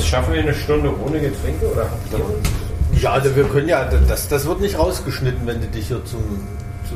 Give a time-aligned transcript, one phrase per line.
[0.00, 3.00] Schaffen wir eine Stunde ohne Getränke oder habt ihr?
[3.00, 6.20] Ja, also wir können ja, das, das wird nicht rausgeschnitten, wenn du dich hier zum,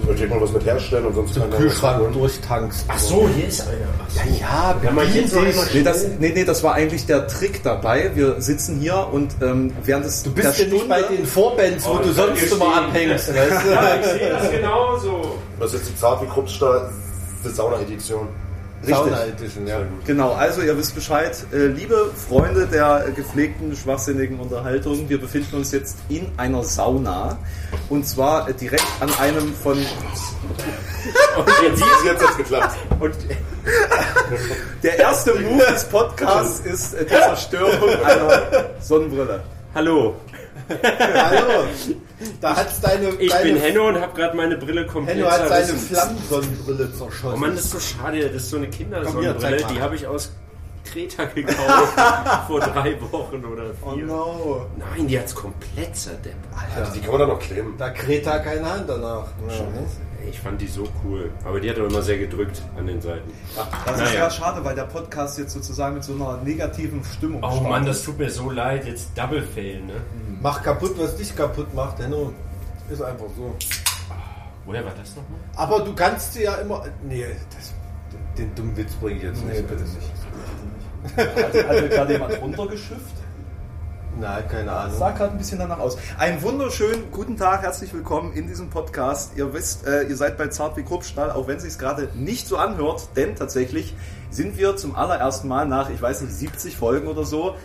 [0.05, 2.85] Soll ich mal was mit herstellen und sonst zum Kühlschrank durchtankst.
[2.87, 3.71] Ach so, hier ist einer.
[4.09, 4.21] So.
[4.39, 5.75] Ja, Ja, bedien immer dich.
[5.75, 8.11] Nee das, nee, nee, das war eigentlich der Trick dabei.
[8.15, 11.93] Wir sitzen hier und ähm, während des Du bist ja nicht bei den Vorbands, wo
[11.93, 12.85] Oh, du das sonst immer stehen.
[12.85, 13.29] abhängst.
[13.35, 13.71] Weißt du?
[13.73, 15.39] Ja, ich sehe das genauso.
[15.59, 16.91] Das ist jetzt die zart wie Kruppstahl,
[17.45, 18.29] die Sauna-Edition.
[18.87, 19.81] Sauna Edition, ja.
[20.07, 21.37] Genau, also ihr wisst Bescheid.
[21.53, 27.39] Äh, liebe Freunde der gepflegten, schwachsinnigen Unterhaltung, wir befinden uns jetzt in einer Sauna.
[27.89, 29.79] Und zwar äh, direkt an einem von...
[31.37, 32.77] Und jetzt, jetzt hat's geklappt.
[33.01, 33.15] Und
[34.83, 39.43] der erste Move des Podcasts ist äh, die Zerstörung einer Sonnenbrille.
[39.75, 40.15] Hallo.
[40.69, 41.65] Hallo,
[42.41, 45.49] da hat's deine, Ich deine, bin Henno und habe gerade meine Brille komplett Henno hat
[45.49, 45.79] seine zerrissen.
[45.89, 47.41] Flammensonnenbrille Oh zerschossen.
[47.41, 48.21] Mann, das ist so schade.
[48.29, 49.57] Das ist so eine Komm hier, Kindersonnenbrille.
[49.73, 50.33] Die habe ich aus
[50.85, 51.95] Kreta gekauft
[52.47, 54.05] vor drei Wochen oder oh vier.
[54.05, 54.67] no.
[54.79, 56.37] Nein, die hat's komplett zerdeppert.
[56.77, 57.75] Also die kann man dann noch kleben.
[57.77, 59.27] Da Kreta keine Hand danach.
[59.49, 59.55] Ja.
[60.29, 61.31] Ich fand die so cool.
[61.45, 63.31] Aber die hat auch immer sehr gedrückt an den Seiten.
[63.85, 64.15] Das ist Naja.
[64.25, 67.69] ja schade, weil der Podcast jetzt sozusagen mit so einer negativen Stimmung Oh startet.
[67.69, 68.85] Mann, das tut mir so leid.
[68.87, 69.95] Jetzt Double Fail, ne?
[70.43, 72.33] Mach kaputt, was dich kaputt macht, Henno.
[72.91, 73.55] Ist einfach so.
[74.65, 75.39] Woher war das nochmal?
[75.55, 76.85] Aber du kannst sie ja immer.
[77.05, 77.73] Nee, das,
[78.37, 79.69] den dummen Witz bringe ich jetzt Nee, nicht.
[79.69, 80.11] bitte nicht.
[81.17, 83.15] Hat, hat gerade jemand runtergeschifft?
[84.19, 84.99] Nein, keine Ahnung.
[84.99, 85.99] Sah gerade ein bisschen danach aus.
[86.19, 89.33] Einen wunderschönen guten Tag, herzlich willkommen in diesem Podcast.
[89.37, 92.49] Ihr wisst, äh, ihr seid bei Zart wie Kruppstahl, auch wenn es sich gerade nicht
[92.49, 93.95] so anhört, denn tatsächlich
[94.31, 97.57] sind wir zum allerersten Mal nach, ich weiß nicht, 70 Folgen oder so,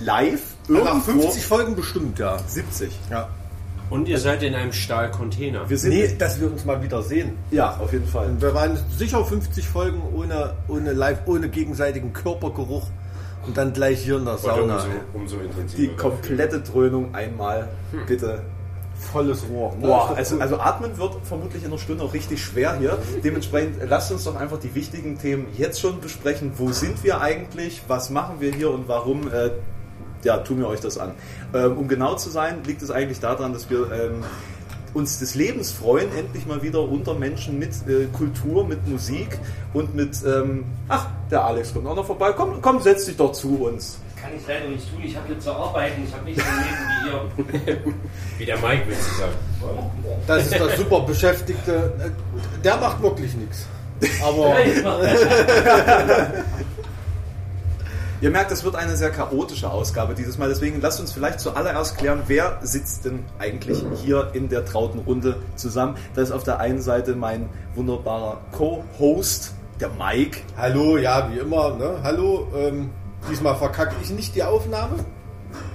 [0.00, 1.20] live Nach irgendwo.
[1.22, 2.38] 50 Folgen bestimmt, ja.
[2.48, 2.98] 70.
[3.10, 3.28] ja.
[3.88, 5.68] Und ihr seid in einem Stahlcontainer.
[5.68, 7.36] Wir sind, Nee, dass wir uns mal wieder sehen.
[7.50, 8.26] ja, auf jeden Fall.
[8.26, 12.86] Und wir waren sicher 50 Folgen ohne, ohne live, ohne gegenseitigen Körpergeruch
[13.46, 14.74] und dann gleich hier in der Sauna.
[14.74, 15.82] umso, umso intensiver.
[15.82, 17.68] Die komplette Dröhnung einmal,
[18.06, 18.42] bitte.
[18.94, 19.74] Volles Rohr.
[19.80, 22.98] Boah, also, also atmen wird vermutlich in einer Stunde auch richtig schwer hier.
[23.24, 26.52] Dementsprechend lasst uns doch einfach die wichtigen Themen jetzt schon besprechen.
[26.56, 27.82] Wo sind wir eigentlich?
[27.88, 29.26] Was machen wir hier und warum?
[29.32, 29.50] Äh,
[30.22, 31.12] ja, tun wir euch das an.
[31.52, 34.22] Ähm, um genau zu sein, liegt es eigentlich daran, dass wir ähm,
[34.94, 39.38] uns des Lebens freuen, endlich mal wieder unter Menschen mit äh, Kultur, mit Musik
[39.72, 40.16] und mit.
[40.24, 42.32] Ähm, ach, der Alex kommt auch noch vorbei.
[42.36, 43.98] Komm, komm, setz dich doch zu uns.
[44.20, 45.00] Kann ich leider nicht tun.
[45.02, 46.02] Ich habe hier zu arbeiten.
[46.06, 47.92] Ich habe nicht so ein Leben wie ihr.
[48.38, 49.32] Wie der Mike will sie sagen.
[50.26, 51.92] Das ist der super Beschäftigte.
[52.62, 53.66] Der macht wirklich nichts.
[54.22, 56.44] Aber Ja, jetzt macht er.
[58.22, 60.48] Ihr merkt, es wird eine sehr chaotische Ausgabe dieses Mal.
[60.48, 65.42] Deswegen lasst uns vielleicht zuallererst klären, wer sitzt denn eigentlich hier in der trauten Runde
[65.56, 65.96] zusammen.
[66.14, 70.38] Da ist auf der einen Seite mein wunderbarer Co-Host, der Mike.
[70.56, 71.74] hallo, ja, wie immer.
[71.74, 71.96] Ne?
[72.04, 72.90] Hallo, ähm,
[73.28, 75.04] diesmal verkacke ich nicht die Aufnahme,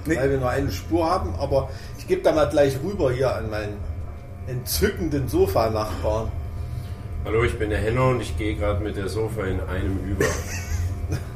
[0.06, 0.16] Nee.
[0.16, 1.34] weil wir nur eine Spur haben.
[1.38, 3.76] Aber ich gebe da mal gleich rüber hier an meinen
[4.46, 6.32] entzückenden Sofanachbarn.
[7.26, 10.24] Hallo, ich bin der Henno und ich gehe gerade mit der Sofa in einem über.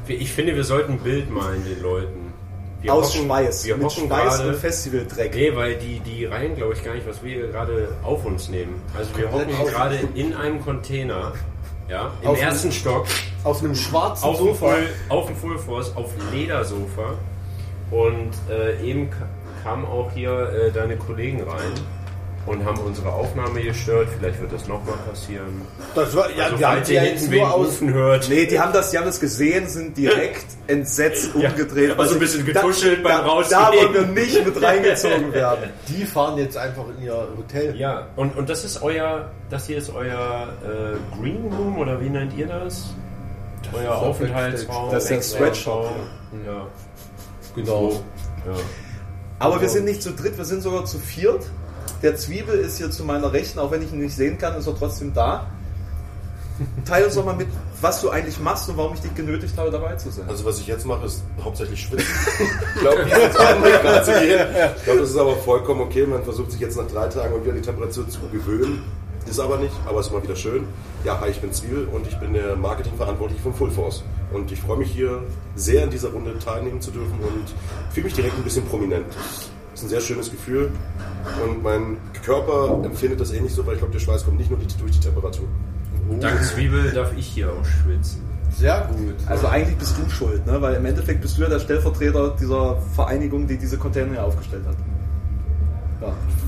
[0.07, 2.33] Ich finde, wir sollten ein Bild malen den Leuten.
[2.81, 3.65] Wir Aus hocken- Schweiß.
[3.65, 4.07] Wir mit Schweiß
[4.37, 4.49] gerade.
[4.49, 5.33] und Festivaldreck.
[5.33, 8.49] Nee, weil die, die reihen, glaube ich, gar nicht, was wir hier gerade auf uns
[8.49, 8.81] nehmen.
[8.97, 11.31] Also wir Komplett hocken gerade in einem Container,
[11.89, 13.05] ja, im Auf ersten Stock,
[13.45, 14.67] Auf einem schwarzen auf Sofa.
[14.73, 17.13] Full, auf dem Full Force, auf Ledersofa.
[17.91, 19.29] Und äh, eben ka-
[19.63, 21.71] kamen auch hier äh, deine Kollegen rein
[22.45, 24.09] und haben unsere Aufnahme gestört.
[24.19, 25.61] Vielleicht wird das nochmal passieren.
[25.95, 27.79] Das war, ja, Also, wir haben die ja jetzt nur aus.
[27.81, 28.27] hört.
[28.29, 31.91] Nee, die haben das, die haben das gesehen, sind direkt entsetzt Ja, umgedreht.
[31.91, 33.61] aber so ein bisschen getuschelt da, beim da, Rausgehen.
[33.61, 35.69] da wollen wir nicht mit reingezogen werden.
[35.87, 37.75] Die fahren jetzt einfach in ihr Hotel.
[37.77, 42.09] Ja, und, und das ist euer, das hier ist euer äh, Green Room oder wie
[42.09, 42.93] nennt ihr das?
[43.71, 44.91] euer ist der Aufenthaltsraum.
[44.91, 45.39] Das ist der.
[45.39, 45.89] Sweatshop,
[46.45, 46.67] Ja.
[47.55, 47.91] Genau.
[48.45, 48.53] ja.
[49.39, 51.45] Aber wir sind nicht zu dritt, wir sind sogar zu viert.
[52.01, 54.67] Der Zwiebel ist hier zu meiner Rechten, auch wenn ich ihn nicht sehen kann, ist
[54.67, 55.47] er trotzdem da.
[56.85, 57.47] Teil uns doch mal mit,
[57.81, 60.25] was du eigentlich machst und warum ich dich genötigt habe, dabei zu sein.
[60.27, 62.07] Also was ich jetzt mache, ist hauptsächlich schwitzen.
[62.75, 63.05] ich glaube,
[64.19, 64.47] gehen.
[64.77, 66.05] Ich glaube, das ist aber vollkommen okay.
[66.05, 68.83] Man versucht sich jetzt nach drei Tagen wieder an die Temperatur zu gewöhnen.
[69.25, 70.67] Ist aber nicht, aber ist mal wieder schön.
[71.05, 74.03] Ja, hi, ich bin Zwiebel und ich bin der Marketingverantwortliche von Full Force.
[74.33, 75.23] Und ich freue mich hier
[75.55, 79.05] sehr in dieser Runde teilnehmen zu dürfen und fühle mich direkt ein bisschen prominent.
[79.83, 80.71] Das ist ein sehr schönes Gefühl
[81.43, 84.57] und mein Körper empfindet das ähnlich so, weil ich glaube, der Schweiß kommt nicht nur
[84.57, 85.45] durch die Temperatur.
[86.21, 88.21] Dank Zwiebel darf ich hier auch schwitzen.
[88.57, 89.15] Sehr gut.
[89.25, 90.61] Also eigentlich bist du schuld, ne?
[90.61, 94.63] weil im Endeffekt bist du ja der Stellvertreter dieser Vereinigung, die diese Container hier aufgestellt
[94.65, 94.77] hat.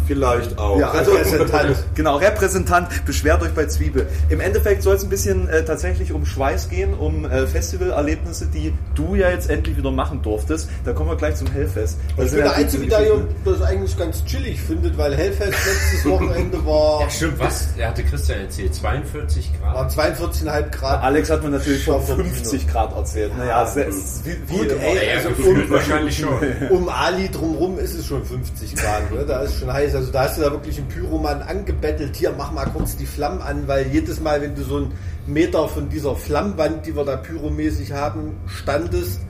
[0.07, 0.79] Vielleicht auch.
[0.79, 1.75] Ja, also Repräsentant.
[1.95, 4.07] genau, Repräsentant, beschwert euch bei Zwiebel.
[4.29, 8.73] Im Endeffekt soll es ein bisschen äh, tatsächlich um Schweiß gehen, um äh, Festivalerlebnisse, die
[8.95, 10.69] du ja jetzt endlich wieder machen durftest.
[10.83, 11.97] Da kommen wir gleich zum Hellfest.
[12.15, 13.01] Das Ich sind bin ja der Einzige, der
[13.45, 17.69] das eigentlich ganz chillig findet, weil Hellfest letztes Wochenende war, Ja, stimmt, was?
[17.77, 19.75] Er hatte Christian erzählt, 42 Grad.
[19.97, 21.03] waren 42,5 Grad.
[21.03, 23.35] Alex hat mir natürlich Stoff- 50 Grad erzählt.
[23.37, 26.35] Naja, wie, wie Gut, ey, Ja, also gefühlt um- wahrscheinlich schon.
[26.69, 29.25] Um Ali drumrum ist es schon 50 Grad, ne?
[29.25, 29.94] da ist schon heiß.
[29.95, 32.15] Also da hast du da wirklich einen Pyromann angebettelt.
[32.15, 34.93] Hier, mach mal kurz die Flammen an, weil jedes Mal, wenn du so einen
[35.27, 39.21] Meter von dieser Flammwand, die wir da pyromäßig haben, standest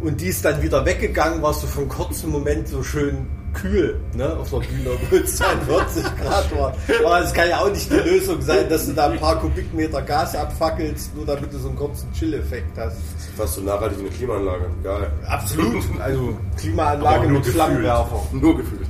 [0.00, 3.26] und die ist dann wieder weggegangen, warst du für einen kurzen Moment so schön
[3.56, 4.36] kühl ne?
[4.36, 6.74] auf der Bühne, obwohl es 42 Grad war.
[7.04, 10.02] Aber es kann ja auch nicht die Lösung sein, dass du da ein paar Kubikmeter
[10.02, 12.98] Gas abfackelst, nur damit du so einen kurzen Chill-Effekt hast.
[13.36, 14.66] Fast so nachhaltig eine Klimaanlage.
[14.82, 15.10] Geil.
[15.26, 15.82] Absolut.
[16.00, 17.46] Also Klimaanlage mit.
[17.46, 18.22] Flammenwerfer.
[18.32, 18.86] Nur gefühlt.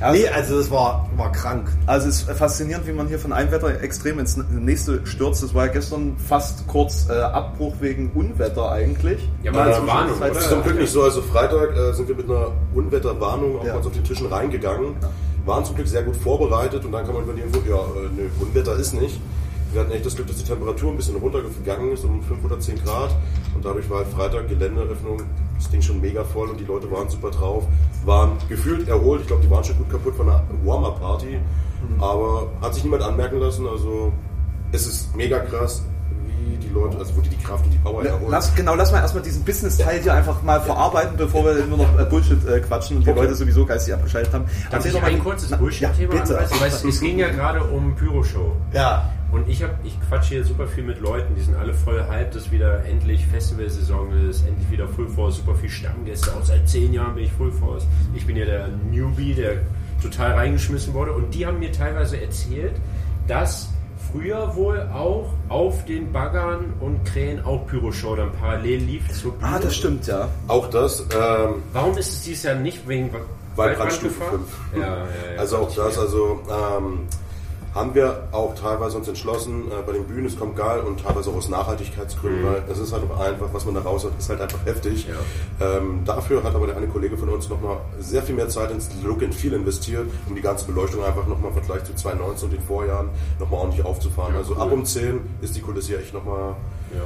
[0.00, 1.68] Ja, Nee, also das war, war krank.
[1.86, 5.42] Also es ist faszinierend, wie man hier von einem Wetter extrem ins nächste stürzt.
[5.42, 9.28] Das war ja gestern fast kurz äh, Abbruch wegen Unwetter eigentlich.
[9.42, 10.20] Ja, aber eine Zwischenzeit- Warnung?
[10.20, 11.02] Das ist zum Glück nicht so.
[11.02, 13.74] Also Freitag äh, sind wir mit einer Unwetterwarnung auch Ja.
[13.74, 14.94] mal auf den Tischen reingegangen.
[15.44, 18.08] Waren zum Glück sehr gut vorbereitet und dann kann man über die Info, ja, äh,
[18.16, 19.18] nö, Unwetter ist nicht.
[19.72, 22.58] Wir hatten echt das Glück, dass die Temperatur ein bisschen runtergegangen ist, um 5 oder
[22.58, 23.10] 10 Grad.
[23.54, 25.22] Und dadurch war halt Freitag Geländeeröffnung,
[25.56, 27.64] das Ding schon mega voll und die Leute waren super drauf.
[28.04, 29.22] Waren gefühlt erholt.
[29.22, 31.38] Ich glaube, die waren schon gut kaputt von einer Warm-Up-Party.
[32.00, 33.66] Aber hat sich niemand anmerken lassen.
[33.66, 34.12] Also
[34.72, 35.82] es ist mega krass,
[36.26, 38.30] wie die Leute, also wo die die Kraft und die Power herholen.
[38.30, 41.98] Lass, genau, lass mal erstmal diesen Business-Teil hier einfach mal verarbeiten, bevor wir nur noch
[41.98, 43.20] äh, Bullshit äh, quatschen und die Okay.
[43.20, 44.44] Leute sowieso geistig abgeschaltet haben.
[44.44, 46.88] Darf Erzähl ich mal ein kurzes Bullshit-Thema ja, anreißen?
[46.88, 48.52] Es ging ja gerade um Pyroshow.
[48.72, 49.08] Ja.
[49.30, 52.34] Und ich hab, ich quatsche hier super viel mit Leuten, die sind alle voll hyped,
[52.34, 56.92] dass wieder endlich Festivalsaison ist, endlich wieder Full Force, super viel Stammgäste, auch seit zehn
[56.94, 57.86] Jahren bin ich Full Force.
[58.14, 59.58] Ich bin ja der Newbie, der
[60.02, 61.12] total reingeschmissen wurde.
[61.12, 62.74] Und die haben mir teilweise erzählt,
[63.26, 63.68] dass
[64.10, 69.52] früher wohl auch auf den Baggern und Krähen auch Pyroshow dann parallel lief zur Bühne.
[69.52, 70.28] Ah, das stimmt, ja.
[70.46, 73.10] Auch das, ähm, Warum ist es dieses Jahr nicht wegen
[73.56, 74.30] Weil Brandstufe Waldbrandgefahr?
[74.30, 74.42] 5.
[74.74, 75.40] Ja, ja, ja.
[75.40, 77.00] Also auch das, also ähm,
[77.78, 81.30] haben wir auch teilweise uns entschlossen, äh, bei den Bühnen, es kommt geil und teilweise
[81.30, 84.40] auch aus Nachhaltigkeitsgründen, weil es ist halt einfach, was man da raus hat, ist halt
[84.40, 85.06] einfach heftig.
[85.60, 88.90] Ähm, dafür hat aber der eine Kollege von uns nochmal sehr viel mehr Zeit ins
[89.04, 92.54] Look and Feel investiert, um die ganze Beleuchtung einfach nochmal im Vergleich zu 2019 und
[92.54, 93.08] den Vorjahren
[93.38, 94.34] nochmal ordentlich aufzufahren.
[94.36, 96.56] also ab um 10 ist die Kulisse hier echt nochmal
[96.94, 97.02] ja.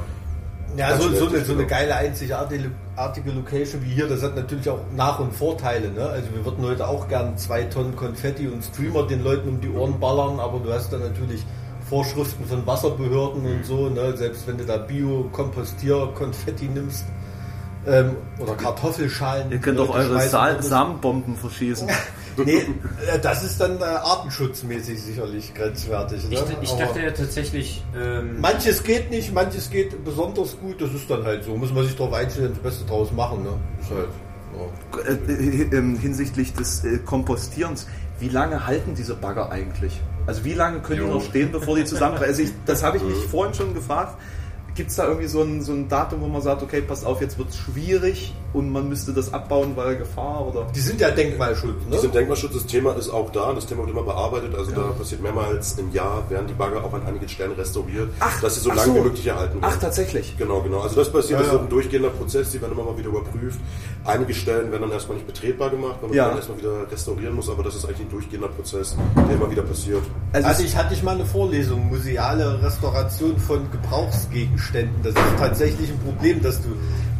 [0.77, 1.67] Ja, so, so, eine, so eine genau.
[1.67, 5.89] geile, einzigartige artige Location wie hier, das hat natürlich auch Nach- und Vorteile.
[5.91, 6.05] Ne?
[6.05, 9.69] Also wir würden heute auch gern zwei Tonnen Konfetti und Streamer den Leuten um die
[9.69, 11.43] Ohren ballern, aber du hast dann natürlich
[11.89, 14.15] Vorschriften von Wasserbehörden und so, ne?
[14.15, 17.05] selbst wenn du da Bio-Kompostier-Konfetti nimmst
[17.87, 19.51] ähm, oder Kartoffelschalen.
[19.51, 20.61] Ihr könnt doch Leute eure Sa.
[20.61, 21.87] Samenbomben verschießen.
[22.37, 22.65] Nee,
[23.11, 26.29] äh, das ist dann äh, artenschutzmäßig sicherlich grenzwertig.
[26.29, 26.35] Ne?
[26.35, 31.09] Ich, ich dachte ja tatsächlich, ähm, Manches geht nicht, manches geht besonders gut, das ist
[31.09, 31.55] dann halt so.
[31.55, 33.43] Muss man sich darauf einstellen, das Beste draus machen.
[33.43, 33.53] Ne?
[33.81, 34.09] Ist halt,
[34.55, 35.11] ja.
[35.11, 37.87] Äh, äh, ähm, hinsichtlich des äh, Kompostierens,
[38.19, 39.99] wie lange halten diese Bagger eigentlich?
[40.25, 41.15] Also wie lange können die Jo.
[41.15, 42.29] noch stehen, bevor die zusammenbrechen?
[42.29, 44.17] Also ich, das habe ich mich vorhin schon gefragt.
[44.75, 47.21] Gibt es da irgendwie so ein, so ein Datum, wo man sagt, okay, passt auf,
[47.21, 50.65] jetzt wird es schwierig und man müsste das abbauen, weil Gefahr oder...
[50.75, 51.91] Die sind ja Denkmalschutz, ne?
[51.91, 55.21] Diesem Denkmalschutz, das Thema ist auch da, das Thema wird immer bearbeitet, also da passiert
[55.21, 58.69] mehrmals im Jahr, werden die Bagger auch an einigen Stellen restauriert, Ach, dass sie so
[58.69, 58.95] lange so.
[58.95, 59.73] wie möglich erhalten werden.
[59.75, 60.35] Ach, tatsächlich.
[60.37, 60.79] Genau, genau.
[60.79, 61.59] Also das passiert, Ja, das ja.
[61.59, 63.59] ist ein durchgehender Prozess, die werden immer mal wieder überprüft.
[64.05, 66.27] Einige Stellen werden dann erstmal nicht betretbar gemacht, weil man Ja.
[66.27, 69.61] dann erstmal wieder restaurieren muss, aber das ist eigentlich ein durchgehender Prozess, der immer wieder
[69.61, 70.01] passiert.
[70.33, 74.95] Also, Also ich hatte ich mal eine Vorlesung, museale Restauration von Gebrauchsgegenständen.
[75.03, 76.69] Das ist tatsächlich ein Problem, dass du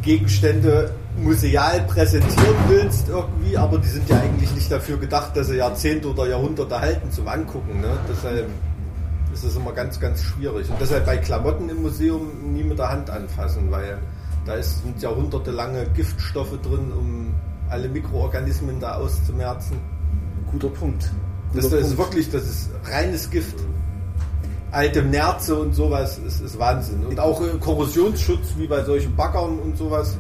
[0.02, 5.56] Gegenstände museal präsentieren willst irgendwie, aber die sind ja eigentlich nicht dafür gedacht, dass sie
[5.58, 7.80] Jahrzehnte oder Jahrhunderte halten zum Angucken.
[7.82, 7.98] Ne?
[8.10, 8.48] Deshalb
[9.34, 10.70] ist es immer ganz, ganz schwierig.
[10.70, 13.98] Und deshalb bei Klamotten im Museum nie mit der Hand anfassen, weil
[14.46, 17.34] da ist, sind jahrhundertelange Giftstoffe drin, um
[17.70, 19.78] alle Mikroorganismen da auszumerzen.
[20.52, 21.10] guter Punkt.
[21.54, 22.12] Das, Guter das ist Punkt.
[22.12, 23.56] wirklich, das ist reines Gift.
[24.72, 27.06] Alte Nerze und sowas ist, ist Wahnsinn.
[27.06, 30.18] Und auch Korrosionsschutz wie bei solchen Baggern und sowas.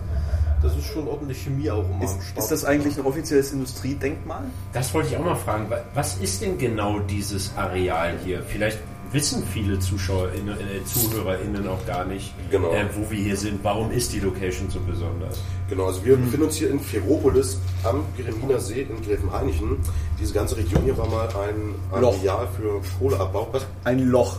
[0.61, 2.37] Das ist schon ordentlich Chemie auch immer Ist, am Start.
[2.39, 4.43] ist das eigentlich ein offizielles Industriedenkmal?
[4.71, 5.69] Das wollte ich auch mal fragen.
[5.69, 8.43] Wa- Was ist denn genau dieses Areal hier?
[8.43, 8.77] Vielleicht
[9.13, 12.71] wissen viele Zuschauer, äh, ZuhörerInnen auch gar nicht, Genau.
[12.71, 13.63] äh, wo wir hier sind.
[13.63, 15.39] Warum ist die Location so besonders?
[15.69, 19.77] Genau, also wir befinden uns hier in Ferropolis am Gereminer See in Gräfenhainichen.
[20.19, 22.15] Diese ganze Region hier war mal ein Loch.
[22.19, 23.47] Areal für Kohleabbau.
[23.51, 23.65] Was?
[23.83, 24.37] Ein Loch.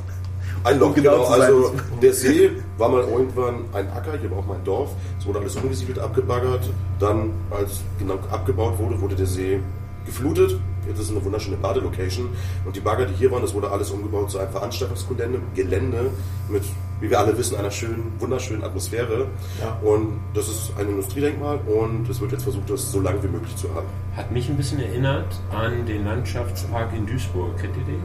[0.64, 1.24] Ein Loch, Um genau genau.
[1.26, 4.90] Also der See war mal irgendwann ein Acker, hier war auch mein Dorf.
[5.18, 6.68] Es wurde alles umgesiedelt, abgebaggert.
[6.98, 9.60] Dann, als genau abgebaut wurde, wurde der See
[10.06, 10.58] geflutet.
[10.86, 12.28] Jetzt ist es eine wunderschöne Badelocation.
[12.64, 16.10] Und die Bagger, die hier waren, das wurde alles umgebaut zu einem Veranstaltungsgelände Gelände
[16.48, 16.62] mit,
[17.00, 19.26] wie wir alle wissen, einer schönen, wunderschönen Atmosphäre.
[19.60, 19.78] Ja.
[19.82, 23.56] Und das ist ein Industriedenkmal und es wird jetzt versucht, das so lange wie möglich
[23.56, 23.88] zu erhalten.
[24.16, 27.56] Hat mich ein bisschen erinnert an den Landschaftspark in Duisburg.
[27.58, 28.02] Kennt ihr den?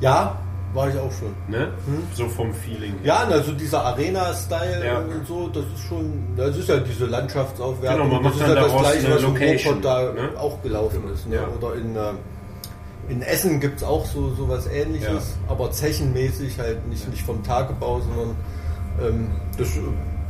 [0.00, 0.38] Ja,
[0.76, 1.34] war ich auch schon.
[1.48, 1.72] Ne?
[2.14, 2.94] So vom Feeling.
[3.02, 4.98] Ja, also dieser Arena-Style Ja.
[4.98, 8.08] und so, das ist schon, das ist ja diese Landschaftsaufwertung.
[8.08, 10.30] Genau, man das macht ist dann ja das gleiche, was im Location, Ruhrpott da ne?
[10.38, 11.26] auch gelaufen ist.
[11.28, 11.36] Ne?
[11.36, 11.48] Ja.
[11.58, 12.00] Oder in, äh,
[13.08, 15.50] in Essen gibt es auch so, so was ähnliches, Ja.
[15.52, 18.36] aber zechenmäßig halt nicht, nicht vom Tagebau, sondern
[19.02, 19.68] ähm, das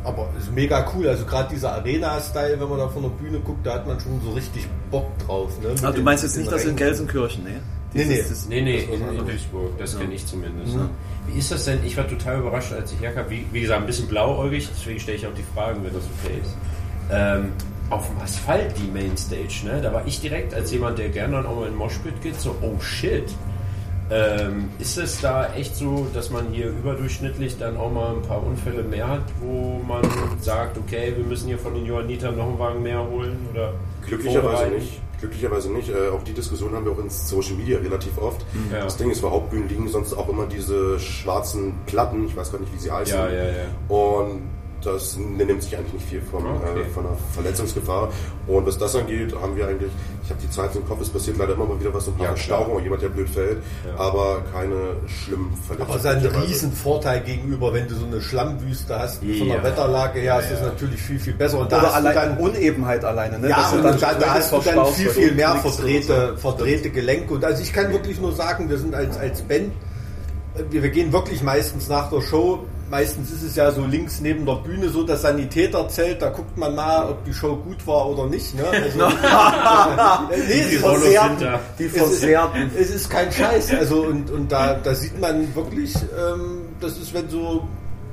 [0.04, 1.08] aber ist mega cool.
[1.08, 4.20] Also gerade dieser Arena-Style, wenn man da von der Bühne guckt, da hat man schon
[4.24, 5.50] so richtig Bock drauf.
[5.60, 5.70] Ne?
[5.70, 6.76] Mit Ah, du den- meinst jetzt den nicht das in.
[6.76, 7.60] Gelsenkirchen, ne?
[7.96, 8.14] Nee, nee.
[8.16, 9.26] Dieses- Nee, nee, Das in, in.
[9.26, 10.00] Duisburg, das Ja.
[10.00, 10.74] kenne ich zumindest.
[10.74, 10.90] Mhm.
[11.28, 11.78] Wie ist das denn?
[11.84, 13.24] Ich war total überrascht, als ich herkam.
[13.28, 16.34] Wie, wie gesagt, ein bisschen blauäugig, deswegen stelle ich auch die Fragen, wenn das okay
[16.42, 16.56] ist.
[17.10, 17.52] Ähm,
[17.90, 19.80] auf dem Asphalt die Mainstage, ne?
[19.80, 22.54] Da war ich direkt als jemand, der gerne dann auch mal in Moshpit geht, so,
[22.62, 23.32] oh shit.
[24.08, 28.44] Ähm, ist es da echt so, dass man hier überdurchschnittlich dann auch mal ein paar
[28.44, 30.02] Unfälle mehr hat, wo man
[30.40, 33.36] sagt, okay, wir müssen hier von den Johannitern noch einen Wagen mehr holen?
[33.52, 33.72] Oder
[34.06, 35.00] Glücklicherweise nicht.
[35.20, 35.88] Glücklicherweise nicht.
[35.88, 38.44] Äh, auch die Diskussion haben wir auch in Social Media relativ oft.
[38.72, 38.84] Ja.
[38.84, 42.60] Das Ding ist, für Hauptbühnen liegen sonst auch immer diese schwarzen Platten, ich weiß gar
[42.60, 43.16] nicht, wie sie heißen.
[43.16, 43.94] Ja, ja, ja.
[43.94, 44.42] Und
[44.86, 46.80] das nimmt sich eigentlich nicht viel von, Okay.
[46.80, 48.08] äh, von der Verletzungsgefahr.
[48.46, 49.90] Und was das angeht, haben wir eigentlich,
[50.24, 52.16] ich habe die Zeit im Kopf, es passiert leider immer mal wieder was, so ein
[52.16, 52.32] paar Ja.
[52.32, 53.98] Verstauchungen jemand, der blöd fällt, Ja.
[54.00, 55.82] aber keine schlimmen Verletzungen.
[55.90, 56.50] Aber es ist ein glücklicherweise.
[56.52, 59.18] riesen Vorteil gegenüber, wenn du so eine Schlammwüste hast.
[59.18, 59.54] Von Ja.
[59.56, 61.58] der Wetterlage her ist Ja, es natürlich viel, viel besser.
[61.58, 63.48] Und da Oder hast du allein dann, Unebenheit alleine, ne?
[63.50, 66.36] ja, und dann da, da hast du dann viel, viel mehr verdrehte, so.
[66.50, 67.34] verdrehte Gelenke.
[67.34, 69.72] Und also ich kann wirklich nur sagen, wir sind als, als Band,
[70.54, 72.64] äh, wir, wir gehen wirklich meistens nach der Show.
[72.90, 76.74] Meistens ist es ja so links neben der Bühne so das Sanitäterzelt, da guckt man
[76.76, 78.54] mal, ob die Show gut war oder nicht.
[78.54, 78.64] Ne?
[78.64, 78.98] Also,
[80.28, 81.48] nee, es Die versehrten.
[81.78, 82.70] Die Es ist, Versehrten.
[82.78, 83.74] es ist kein Scheiß.
[83.74, 87.66] Also und, und da, da sieht man wirklich, ähm, das ist, wenn so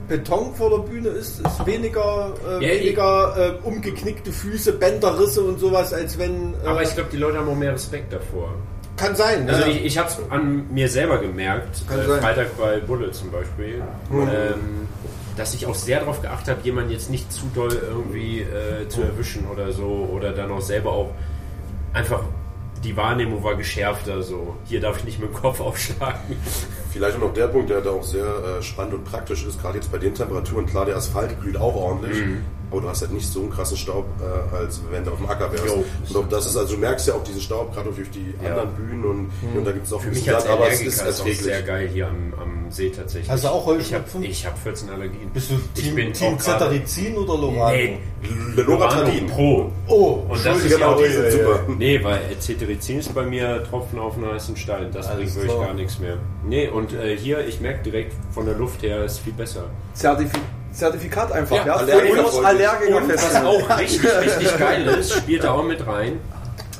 [0.08, 5.60] Beton vor der Bühne ist, ist weniger, äh, Ja, weniger äh, umgeknickte Füße, Bänderrisse und
[5.60, 6.56] sowas, als wenn.
[6.56, 8.54] Äh, Aber ich glaube, die Leute haben auch mehr Respekt davor.
[9.04, 9.50] Kann sein.
[9.50, 9.68] Also ja.
[9.68, 12.22] ich, ich habe es an mir selber gemerkt, Kann äh, sein.
[12.22, 13.82] Freitag bei Bulle zum Beispiel,
[14.12, 14.88] ähm,
[15.36, 19.02] dass ich auch sehr darauf geachtet habe, jemanden jetzt nicht zu doll irgendwie äh, zu
[19.02, 21.12] erwischen oder so oder dann auch selber auch
[21.94, 22.24] einfach
[22.84, 24.58] die Wahrnehmung war geschärfter so.
[24.66, 26.36] Hier darf ich nicht mit dem Kopf aufschlagen.
[26.92, 29.78] Vielleicht auch noch der Punkt, der da auch sehr äh, spannend und praktisch ist, gerade
[29.78, 30.66] jetzt bei den Temperaturen.
[30.66, 32.46] Klar, der Asphalt glüht auch ordentlich, Mhm.
[32.74, 35.30] Aber du hast halt nicht so einen krassen Staub, äh, als wenn du auf dem
[35.30, 35.66] Acker wärst.
[35.66, 38.34] Jo, und auch das ist, also du merkst ja auch diesen Staub, gerade durch die
[38.44, 38.50] Ja.
[38.50, 41.02] anderen Bühnen und, und da gibt es auch Für ein mich als aber es ist
[41.02, 43.30] ist auch sehr geil hier am, am See tatsächlich.
[43.30, 44.24] Hast du auch Ich habe Heuschnupfen?
[44.24, 45.30] ich hab 14 Allergien.
[45.34, 47.76] Bist du ich Team, bin Team Cetirizin oder Lorano?
[47.76, 48.00] Nee,
[48.56, 49.28] Loratadin.
[49.28, 49.72] Pro.
[49.88, 51.60] Oh, Und das ist Genau, ja auch die sind super.
[51.78, 54.90] Nee, weil Cetirizin ist bei mir Tropfen auf einen heißen Stein.
[54.92, 56.18] Das bringt wirklich gar nichts mehr.
[56.46, 59.66] Nee, und äh, hier, ich merke direkt von der Luft her, ist viel besser.
[59.94, 60.38] Zertifi
[60.74, 61.76] Zertifikat einfach, Ja, ja.
[61.78, 65.86] Allergiker- Für uns Allergiker Und was auch richtig, richtig geil ist, spielt da auch mit
[65.86, 66.20] rein.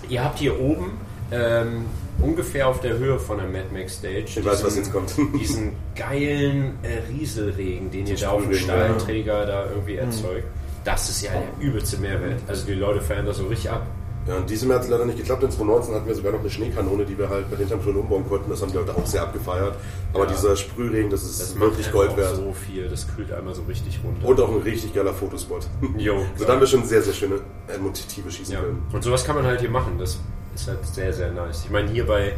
[0.10, 0.98] Ihr habt hier oben
[1.32, 1.86] ähm,
[2.22, 5.14] ungefähr auf der Höhe von der Mad Max Stage Ich weiß, was jetzt kommt.
[5.40, 8.86] diesen geilen äh, Rieselregen, den ihr da auf dem Sprühregen, ja.
[8.90, 10.46] Stahlträger da irgendwie erzeugt.
[10.84, 12.42] Das ist ja der übelste Mehrwert.
[12.48, 13.86] Also die Leute feiern das so richtig ab.
[14.26, 15.44] Ja, und diesem Jahr hat es leider nicht geklappt.
[15.44, 18.26] In 2019 hatten wir sogar noch eine Schneekanone, die wir halt bei den Temperaturen umbauen
[18.28, 18.50] konnten.
[18.50, 19.76] Das haben die Leute auch sehr abgefeiert.
[20.14, 20.30] Aber Ja.
[20.32, 22.36] dieser Sprühregen, das ist Das wirklich Gold wert.
[22.38, 22.88] so viel.
[22.88, 24.26] Das kühlt einmal so richtig runter.
[24.26, 25.68] Und auch ein richtig geiler Fotospot.
[25.98, 27.36] Jo, Also da haben wir schon sehr, sehr schöne
[27.68, 28.82] äh, Motive schießen Ja, können.
[28.94, 29.98] und sowas kann man halt hier machen.
[30.00, 30.18] Das
[30.56, 31.64] ist halt sehr, sehr nice.
[31.66, 32.34] Ich meine, hier bei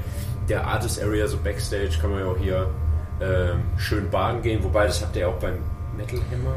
[0.50, 2.68] der Artist Area, so Backstage, kann man ja auch hier
[3.22, 4.64] ähm, schön baden gehen.
[4.64, 5.58] Wobei, das habt ihr ja auch beim
[5.96, 6.56] Metal Hammer.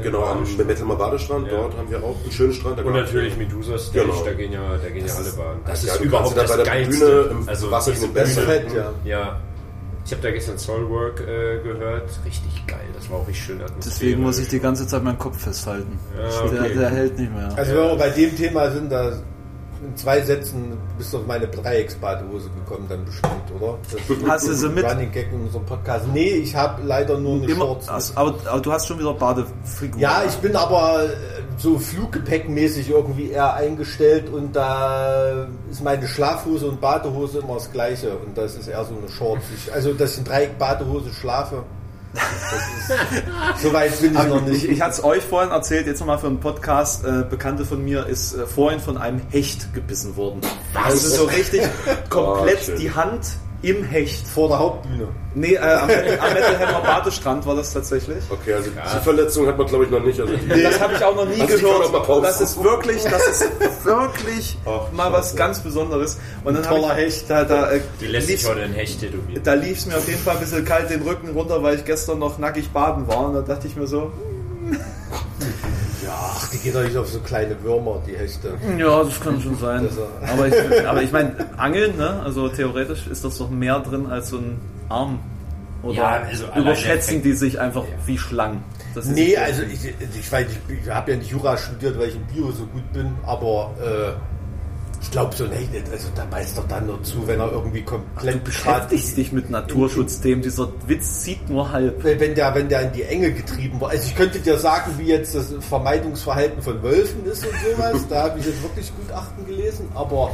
[0.00, 0.44] Äh, Genau, am.
[0.66, 1.56] Metalmer Badestrand, Ja.
[1.58, 2.78] dort haben wir auch einen schönen Strand.
[2.78, 4.24] Da Und natürlich Medusa Stage, Genau.
[4.24, 5.60] da gehen ja, da gehen ja alle baden.
[5.66, 7.06] Das ja, ist du überhaupt da das bei der Geilste.
[7.06, 8.92] Bühne im also Wasser in Bühne- Fett, ja.
[9.04, 9.40] Ja.
[10.04, 12.08] Ich habe da gestern Soulwork äh, gehört.
[12.24, 12.78] Richtig geil.
[12.94, 13.84] Das war auch richtig schön atmosphärisch.
[13.84, 15.98] Deswegen muss ich die ganze Zeit meinen Kopf festhalten.
[16.18, 16.54] Ja, okay.
[16.68, 17.52] der, der hält nicht mehr.
[17.54, 19.12] Also wenn wir bei dem Thema sind, da
[19.82, 23.78] in zwei Sätzen bist du auf meine Dreiecksbadehose gekommen, dann bestimmt, oder?
[23.90, 24.84] Das Hast du sie mit?
[24.84, 26.06] Running Gag in unserem Podcast.
[26.12, 27.88] Nee, ich habe leider nur eine Immer, Shorts.
[27.88, 30.00] also, aber, aber du hast schon wieder Badefigur.
[30.00, 31.08] Ja, ich bin aber äh,
[31.56, 38.16] so Fluggepäckmäßig irgendwie eher eingestellt und da ist meine Schlafhose und Badehose immer das gleiche
[38.16, 39.44] und das ist eher so eine Shorts.
[39.56, 41.64] Ich, also, dass ich in Dreieck Badehose schlafe,
[43.62, 44.64] so weit bin ich noch Ich, nicht.
[44.64, 47.04] ich hatte es euch vorhin erzählt, jetzt nochmal für einen Podcast.
[47.04, 50.40] Äh, Bekannte von mir ist äh, vorhin von einem Hecht gebissen worden.
[50.74, 51.62] Also so richtig
[52.10, 53.26] komplett Oh, die Hand
[53.62, 54.26] im Hecht.
[54.26, 55.08] Vor der Hauptbühne.
[55.34, 58.18] Nee, äh, am, am Metalhammer Badestrand war das tatsächlich.
[58.30, 60.18] Okay, also diese Verletzung hat man glaube ich noch nicht.
[60.20, 62.24] Also die, Das habe ich auch noch nie du gehört.
[62.24, 63.44] Das ist wirklich, das ist
[63.84, 66.18] wirklich Ach, mal was ganz Besonderes.
[66.42, 69.42] Und dann Toller ich, da, da, äh, Die lässt sich lief's- heute ein Hecht tätowieren.
[69.44, 71.84] da lief es mir auf jeden Fall ein bisschen kalt den Rücken runter, weil ich
[71.84, 73.26] gestern noch nackig baden war.
[73.28, 74.10] Und da dachte ich mir so,
[76.10, 78.54] Ja, ach, die gehen doch nicht auf so kleine Würmer, die Hechte.
[78.78, 79.84] ja, das kann schon sein.
[79.86, 82.20] Äh, Aber ich, aber ich meine, Angeln, ne?
[82.24, 85.20] Also theoretisch ist das doch mehr drin als so ein Arm.
[85.82, 88.62] Oder Ja, also überschätzen die sich einfach wie Schlangen.
[88.94, 89.80] Das ist- Nee, also ich,
[90.18, 92.92] ich weiß, ich, ich habe ja nicht Jura studiert, weil ich in Bio so gut
[92.92, 94.12] bin, aber äh,
[95.02, 98.34] ich glaube so nicht, also da beißt er dann nur zu, wenn er irgendwie komplett
[98.34, 100.42] Du beschäftigst dich mit Naturschutzthemen.
[100.42, 102.04] Dieser Witz zieht nur halb.
[102.04, 103.90] wenn wenn der, wenn der in die Enge getrieben war.
[103.90, 108.06] Also ich könnte dir sagen, wie jetzt das Vermeidungsverhalten von Wölfen ist und sowas.
[108.08, 110.32] Da habe ich jetzt wirklich Gutachten gelesen, aber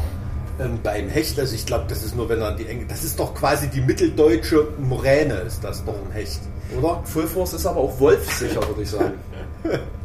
[0.58, 2.87] ähm, beim Hecht, also ich glaube, das ist nur, wenn er in die Enge.
[2.87, 6.40] Das ist doch quasi die mitteldeutsche Moräne, ist das doch ein Hecht,
[6.76, 7.02] oder?
[7.04, 9.14] Full Force ist aber auch wolfsicher, würde ich sagen.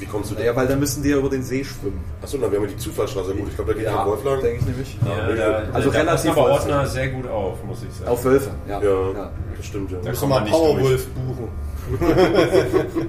[0.00, 0.40] wie kommst du da?
[0.40, 2.00] Naja, weil da müssen die ja über den See schwimmen.
[2.22, 3.34] Achso, dann wären wir die Zufallsstraße.
[3.34, 4.40] Gut, ich glaube, da geht ja, Wolf lang.
[4.40, 4.98] denke ich nämlich.
[5.06, 6.50] Ja, da, Also da relativ aber.
[6.50, 8.10] Ordner sehr gut auf, muss ich sagen.
[8.10, 8.82] Auf Wölfe, ja.
[8.82, 9.98] Ja, das stimmt ja.
[10.02, 11.48] Da wir man nicht Powerwolf buchen.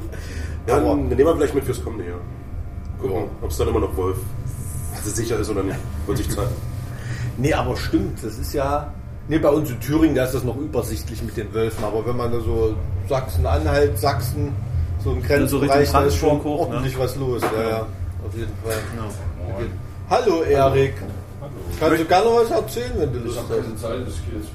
[0.68, 2.20] Ja, dann nehmen wir vielleicht mit fürs kommende Jahr.
[3.02, 4.18] Gucken, ob es dann immer noch Wolf
[4.96, 5.78] also sicher ist oder nicht.
[6.06, 6.52] Wird sich zeigen.
[7.38, 8.94] Nee, aber stimmt, das ist ja.
[9.28, 12.18] Nee, bei uns in Thüringen, da ist das noch übersichtlich mit den Wölfen, aber wenn
[12.18, 12.76] man da so
[13.08, 14.54] Sachsen-Anhalt, Sachsen, so im
[15.04, 16.76] so Richtung Grenzbereich, da ist schon hoch, ne?
[16.76, 17.42] ordentlich was los.
[17.42, 17.80] Ja, ja,
[18.26, 18.74] auf jeden Fall.
[20.10, 20.94] Hallo Erik.
[21.80, 23.82] Kannst du gerne was erzählen, wenn du Lust hast?
[23.82, 24.52] Zeit, das geht jetzt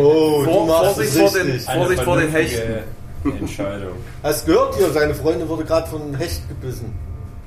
[0.00, 2.82] Oh, du Vor- machst Vorsicht vor den- Vorsicht vor den vernünftige
[3.24, 3.92] Entscheidung.
[4.22, 6.92] Hast gehört hier, seine Freundin wurde gerade von einem Hecht gebissen.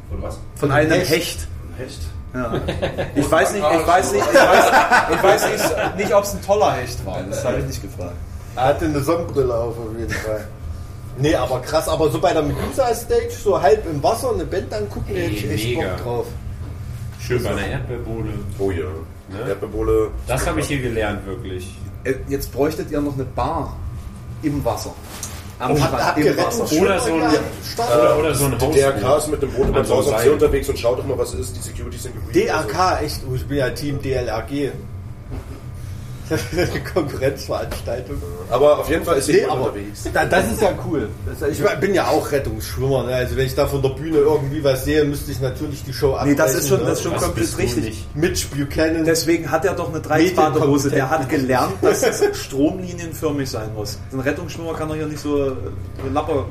[0.10, 0.40] Von was?
[0.56, 1.10] Von einem Hecht.
[1.10, 1.48] Hecht.
[1.78, 2.02] Hecht?
[2.34, 2.54] Ja.
[3.16, 4.66] Ich weiß nicht, ich weiß nicht, ich weiß,
[5.14, 7.20] ich weiß nicht, nicht ob es ein toller Hecht war.
[7.30, 8.14] Das habe ich nicht gefragt.
[8.56, 10.46] Er hatte eine Sonnenbrille auf, auf jeden Fall.
[11.18, 15.14] Nee, aber krass, aber so bei der Medusa-Stage, so halb im Wasser, eine Band angucken,
[15.14, 15.90] hätte ich echt Mega.
[15.96, 16.26] Bock drauf.
[17.20, 18.30] Schön bei einer Erdbeerbude.
[18.60, 18.86] Oh ja.
[19.30, 19.50] Ne?
[19.50, 20.12] Erdbeerbohle.
[20.28, 21.76] Das habe ich hier gelernt, wirklich.
[22.04, 23.78] Äh, Jetzt bräuchtet ihr noch eine Bar
[24.42, 24.94] im Wasser.
[25.60, 26.82] Am Habt Strand, im Wasser.
[26.82, 27.22] Oder so ein-?
[27.72, 28.74] Start- Oder, oder so ein Die Haus.
[28.76, 30.30] DRK ist mit dem Boot beim Haus am See Seil.
[30.32, 31.56] unterwegs und schaut doch mal, was ist.
[31.56, 32.50] Die Securities sind gebrieft.
[32.50, 34.72] DRK, echt, oh, ich bin ja Team DLRG.
[36.94, 38.18] Konkurrenzveranstaltung.
[38.50, 40.04] Aber auf jeden Fall ist sie Nee, aber unterwegs.
[40.14, 41.10] da, das ist ja cool.
[41.40, 43.04] Das, ich bin ja auch Rettungsschwimmer.
[43.04, 43.16] Ne?
[43.16, 46.10] Also wenn ich da von der Bühne irgendwie was sehe, müsste ich natürlich die Show
[46.12, 46.38] Nee, abbrechen.
[46.38, 46.86] das ist schon, ne?
[46.86, 48.06] das ist schon Was komplett richtig.
[48.16, 49.06] Mitch Buchanan.
[49.06, 50.90] Deswegen hat er doch eine Dreiecksbadehose.
[50.90, 53.98] Der hat gelernt, dass es stromlinienförmig sein muss.
[54.12, 55.54] Ein Rettungsschwimmer kann doch hier nicht so äh,
[56.14, 56.46] Lapperkram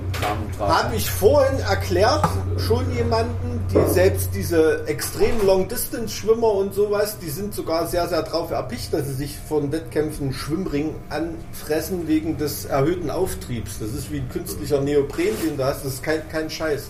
[0.57, 0.73] tragen.
[0.73, 2.23] Habe ich vorhin erklärt,
[2.59, 8.51] schon jemanden, die selbst diese extrem Long-Distance-Schwimmer und sowas, die sind sogar sehr, sehr drauf
[8.51, 13.79] erpicht, dass sie sich von Wettkämpfen einen Schwimmring anfressen wegen des erhöhten Auftriebs.
[13.79, 15.85] Das ist wie ein künstlicher Neopren, den du hast.
[15.85, 16.89] Das ist kein, kein Scheiß.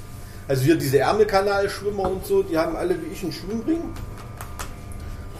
[0.48, 3.82] Also hier diese Ärmelkanal-Schwimmer und so, die haben alle wie ich einen Schwimmring.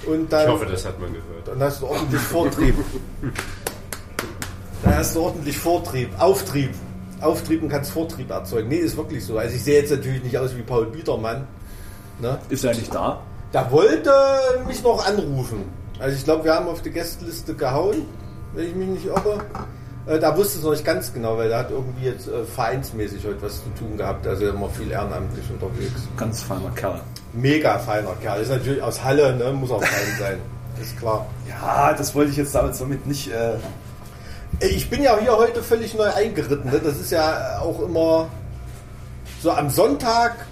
[0.07, 1.46] Und dann, Ich hoffe, das hat man gehört.
[1.46, 2.74] dann hast du ordentlich Vortrieb.
[4.83, 6.70] Dann hast du ordentlich Vortrieb, Auftrieb.
[7.22, 8.68] Auftrieb und kannst Vortrieb erzeugen.
[8.68, 9.38] Nee, ist wirklich so.
[9.38, 11.46] Also ich sehe jetzt natürlich nicht aus wie Paul Bietermann.
[12.20, 12.38] Ne?
[12.48, 13.20] Ist er nicht da?
[13.52, 14.12] Da wollte
[14.66, 15.64] mich noch anrufen.
[15.98, 18.06] Also ich glaube, wir haben auf die Gästeliste gehauen,
[18.54, 19.40] wenn ich mich nicht irre.
[20.06, 23.24] Äh, Da wusste es noch nicht ganz genau, weil er hat irgendwie jetzt äh, vereinsmäßig
[23.26, 24.26] heute was zu tun gehabt.
[24.26, 26.09] Also immer viel ehrenamtlich unterwegs.
[26.16, 27.00] Ganz feiner Kerl.
[27.33, 28.40] Mega feiner Kerl.
[28.40, 29.52] Ist natürlich aus Halle, ne?
[29.52, 30.38] muss auch fein sein.
[30.80, 31.26] Ist klar.
[31.48, 33.28] Ja, das wollte ich jetzt damit, damit nicht.
[33.30, 33.54] Äh,
[34.62, 36.70] Ich bin ja hier heute völlig neu eingeritten.
[36.70, 36.80] Ne?
[36.84, 38.28] Das ist ja auch immer
[39.42, 40.46] so am Sonntag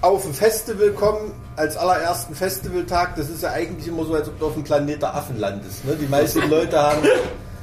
[0.00, 3.14] auf ein Festival kommen, als allerersten Festivaltag.
[3.14, 5.84] Das ist ja eigentlich immer so, als ob du auf dem Planet der Affen landest.
[5.84, 5.94] Ne?
[5.94, 7.02] Die meisten Leute haben,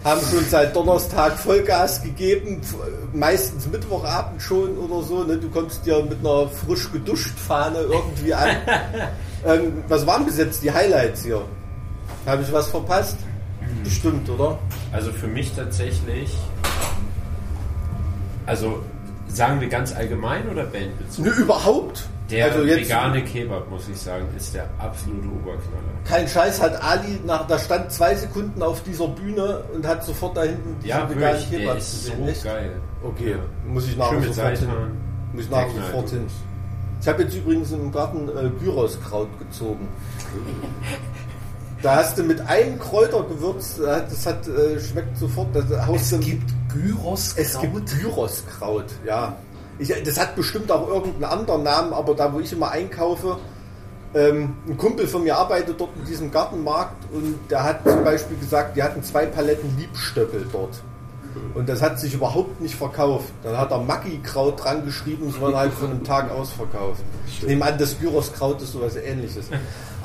[0.06, 2.62] haben schon seit Donnerstag Vollgas gegeben,
[3.12, 5.26] meistens Mittwochabend schon oder so.
[5.26, 5.38] Ne?
[5.38, 8.50] Du kommst dir mit einer frisch geduscht Fahne irgendwie an.
[9.46, 11.42] ähm, was waren bis jetzt die Highlights hier?
[12.26, 13.18] Habe ich was verpasst?
[13.84, 14.58] Bestimmt, oder?
[14.92, 16.36] Also für mich tatsächlich,
[18.46, 18.80] also
[19.28, 21.26] sagen wir ganz allgemein oder bandbezogen?
[21.26, 22.08] Nö, überhaupt.
[22.32, 25.82] Der also vegane Kebab, muss ich sagen, ist der absolute Oberknaller.
[26.06, 30.38] kein Scheiß hat Ali nach, da stand zwei Sekunden auf dieser Bühne und hat sofort
[30.38, 32.14] da hinten diesen Ja, veganen wirklich, der Kebab ist so.
[32.28, 32.44] Echt?
[32.44, 32.72] geil.
[33.04, 33.38] Okay, Ja.
[33.68, 34.68] muss ich nachher sofort hin.
[34.68, 34.92] Seitan.
[35.34, 36.28] Muss ich nachher Der sofort hin.
[37.02, 39.88] Ich habe jetzt übrigens im Garten äh, Gyroskraut gezogen.
[41.82, 45.48] Da hast du mit einem Kräutergewürz, das hat, äh, schmeckt sofort.
[45.54, 46.20] Das haust du-
[46.74, 47.34] Gyros.
[47.38, 49.36] Es gibt Gyroskraut, ja.
[49.80, 53.38] Ich, das hat bestimmt auch irgendeinen anderen Namen, aber da, wo ich immer einkaufe,
[54.12, 58.38] Ähm, ein Kumpel von mir arbeitet dort in diesem Gartenmarkt und der hat zum Beispiel
[58.38, 60.82] gesagt, die hatten zwei Paletten Liebstöckel dort.
[61.54, 63.28] Und das hat sich überhaupt nicht verkauft.
[63.44, 67.02] Dann hat er Maggi-Kraut dran geschrieben, es war halt von einem Tag ausverkauft.
[67.28, 69.46] Ich nehme an, das Gyros-Kraut ist sowas ähnliches.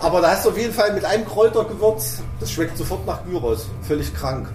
[0.00, 3.68] Aber da hast du auf jeden Fall mit einem Kräutergewürz, das schmeckt sofort nach Gyros.
[3.82, 4.48] Völlig krank.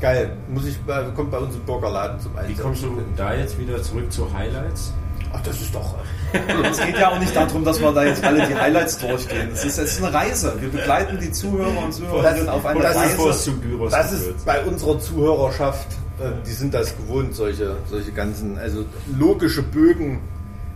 [0.00, 0.36] Geil.
[0.48, 2.58] Muss ich, äh, kommt bei uns im Burgerladen zum Einsatz.
[2.58, 4.92] Wie kommst du da jetzt wieder zurück zu Highlights?
[5.32, 5.94] Ach, das ist doch.
[6.64, 9.50] Es geht ja auch nicht darum, dass wir da jetzt alle die Highlights durchgehen.
[9.52, 10.54] Es ist, es ist eine Reise.
[10.58, 13.28] Wir begleiten die Zuhörer und Zuhörerinnen auf eine das ist Reise.
[13.28, 15.86] Es zum Gyros Das ist bei unserer Zuhörerschaft,
[16.20, 18.84] äh, die sind das gewohnt, solche, solche ganzen, also
[19.18, 20.20] logische Bögen.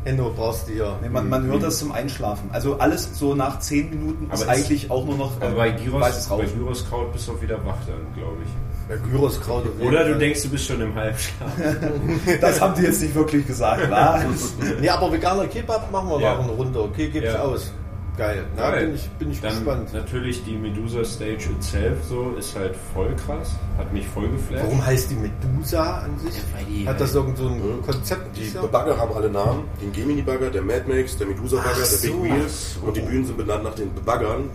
[0.06, 0.96] Enno brauchst du hier.
[1.02, 2.48] Nee, man, man hört das zum Einschlafen.
[2.52, 6.00] Also alles so nach 10 Minuten ist eigentlich auch nur noch Aber äh, bei Gyros,
[6.00, 6.58] weißes bei Rauschen.
[6.58, 8.50] Gyroskraut bist du auch wieder wach dann, glaube ich.
[8.88, 9.64] Ja, Gyroskraut.
[9.80, 11.50] Oder du denkst, du bist schon im Halbschlaf.
[12.40, 13.90] Das haben die jetzt nicht wirklich gesagt.
[13.90, 14.22] Was?
[14.80, 16.32] Nee, aber veganer Kebab machen wir Ja.
[16.34, 16.80] nachher eine Runde.
[16.82, 17.42] Okay, gibt's Ja.
[17.42, 17.72] aus.
[18.16, 18.44] Geil.
[18.56, 18.86] Na, Geil.
[18.86, 19.92] bin ich, bin ich Dann gespannt.
[19.92, 24.64] natürlich die Medusa Stage itself so ist halt voll krass, hat mich voll geflasht.
[24.64, 26.34] Warum heißt die Medusa an sich?
[26.54, 27.82] weil die Hat das halt- irgend so ein Mhm.
[27.82, 28.36] Konzept?
[28.36, 28.50] Die?
[28.72, 29.64] Bagger haben alle Namen.
[29.82, 32.22] Den Gemini-Bagger, der Mad Max, der Medusa-Bagger, Ach der Big so.
[32.24, 32.42] Wheel.
[32.44, 32.86] Ach so.
[32.86, 34.48] Und die Bühnen sind benannt nach den Baggern.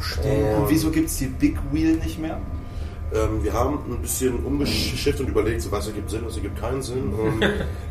[0.00, 0.56] Verstehe.
[0.56, 2.38] Und wieso gibt es die Big Wheel nicht mehr?
[3.14, 6.80] Ähm, wir haben ein bisschen umgeschifft und überlegt, so was ergibt Sinn, was ergibt keinen
[6.80, 7.12] Sinn.
[7.12, 7.44] Und,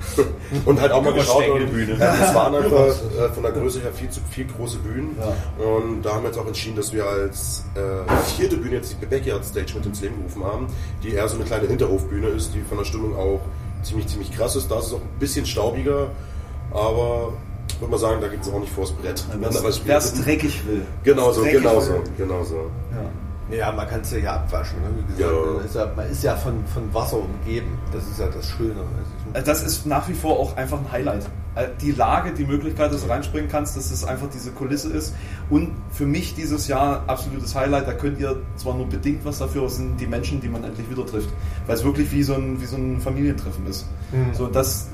[0.65, 1.47] und halt auch mal geschaut.
[1.47, 5.15] Und, ja, es waren einfach äh, von der Größe her viel zu viel große Bühnen.
[5.19, 5.63] Ja.
[5.63, 9.05] Und da haben wir jetzt auch entschieden, dass wir als äh, vierte Bühne jetzt die
[9.05, 10.67] Backyard Stage mit ins Leben gerufen haben,
[11.03, 13.41] die eher so eine kleine Hinterhofbühne ist, die von der Stimmung auch
[13.83, 14.71] ziemlich, ziemlich krass ist.
[14.71, 16.09] Da ist es auch ein bisschen staubiger,
[16.71, 17.33] aber
[17.67, 19.23] ich würde mal sagen, da geht es auch nicht vors Brett.
[19.85, 20.81] Wer es dreckig will.
[21.03, 22.55] Genau so, genau so, genau so.
[22.91, 23.09] Ja.
[23.51, 24.77] Ja, man kann es ja hier abwaschen.
[24.81, 24.87] Ne?
[24.97, 25.53] Wie gesagt, Ja.
[25.53, 27.77] man ist ja, man ist ja von, von Wasser umgeben.
[27.91, 28.75] Das ist ja das Schöne.
[29.33, 31.25] Also Das ist nach wie vor auch einfach ein Highlight.
[31.55, 35.13] Äh, Die Lage, die Möglichkeit, dass du reinspringen kannst, dass es einfach diese Kulisse ist.
[35.49, 37.87] Und für mich dieses Jahr absolutes Highlight.
[37.87, 40.89] Da könnt ihr zwar nur bedingt was dafür, aber sind die Menschen, die man endlich
[40.89, 41.29] wieder trifft.
[41.67, 43.85] Weil es wirklich wie so ein, wie so ein Familientreffen ist.
[44.13, 44.33] Mhm.
[44.33, 44.87] So, das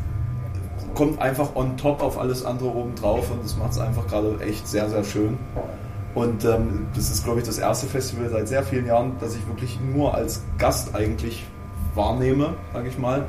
[0.95, 4.39] kommt einfach on top auf alles andere oben drauf und das macht es einfach gerade
[4.39, 5.37] echt sehr, sehr schön.
[6.15, 9.47] Und ähm, das ist, glaube ich, das erste Festival seit sehr vielen Jahren, das ich
[9.47, 11.45] wirklich nur als Gast eigentlich
[11.93, 13.25] wahrnehme, sage ich mal.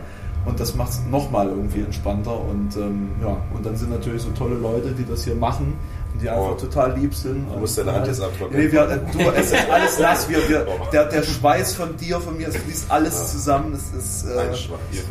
[0.47, 2.41] Und das macht es nochmal irgendwie entspannter.
[2.41, 5.75] Und ähm, ja, und dann sind natürlich so tolle Leute, die das hier machen
[6.21, 6.55] die einfach Oh.
[6.55, 7.47] total lieb sind.
[7.53, 8.61] Du musst deine Hand jetzt abtrocknen.
[8.61, 10.29] Nee, wir, äh, du, es ist alles nass.
[10.29, 13.73] Wir, wir, der, der Schweiß von dir, von mir, es fließt alles zusammen.
[13.75, 14.55] Es ist, äh, Ein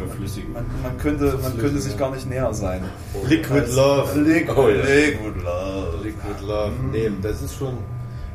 [0.07, 0.53] verflüssigen.
[0.53, 2.83] man, man, könnte, man könnte sich gar nicht näher sein.
[3.27, 4.19] Liquid Love.
[4.19, 4.75] Liquid, Oh, ja.
[4.83, 5.97] Liquid Love.
[6.03, 6.71] Liquid Love.
[6.91, 7.77] Nee, das ist schon.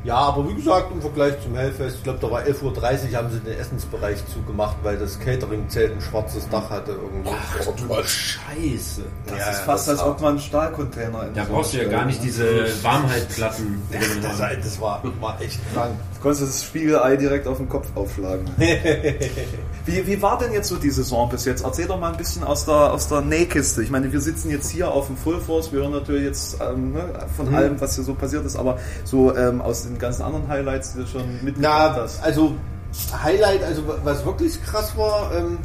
[0.05, 3.31] Ja, aber wie gesagt, im Vergleich zum Hellfest, ich glaube, da war 11.30 Uhr, haben
[3.31, 7.31] sie den Essensbereich zugemacht, weil das Catering-Zelt ein schwarzes Dach hatte irgendwie.
[7.31, 8.03] Oh, du.
[8.05, 9.03] Scheiße.
[9.27, 11.79] Das Ja, ist fast, das als ob man einen Stahlcontainer in Da so brauchst du
[11.79, 13.83] ja gar nicht diese Warmhaltplatten.
[13.93, 15.95] Ja, das, das war, war echt krank.
[16.23, 18.45] Du konntest das Spiegelei direkt auf den Kopf aufschlagen.
[19.87, 21.65] wie, wie war denn jetzt so die Saison bis jetzt?
[21.65, 23.83] Erzähl doch mal ein bisschen aus der, aus der Nähkiste.
[23.83, 26.93] Ich meine, wir sitzen jetzt hier auf dem Full Force, wir hören natürlich jetzt ähm,
[26.93, 27.55] ne, von Mhm.
[27.57, 31.01] allem, was hier so passiert ist, aber so ähm, aus den ganzen anderen Highlights, die
[31.01, 32.23] du schon mitgebracht Na, hast.
[32.23, 32.53] also
[33.21, 35.59] Highlight, also was wirklich krass war, ähm,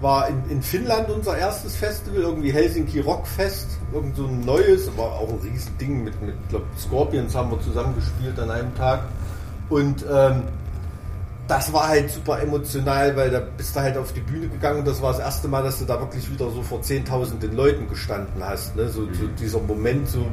[0.00, 5.12] war in, in Finnland unser erstes Festival, irgendwie Helsinki Rockfest, irgend so ein neues, war
[5.12, 9.02] auch ein riesen Ding mit, mit glaub, Scorpions haben wir zusammen gespielt an einem Tag
[9.70, 10.42] und ähm,
[11.48, 14.86] das war halt super emotional, weil da bist du halt auf die Bühne gegangen und
[14.86, 18.44] das war das erste Mal, dass du da wirklich wieder so vor zehntausenden Leuten gestanden
[18.44, 18.76] hast.
[18.76, 18.88] Ne?
[18.88, 20.26] So, so dieser Moment, so,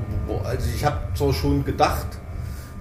[0.43, 2.07] also ich habe zwar schon gedacht,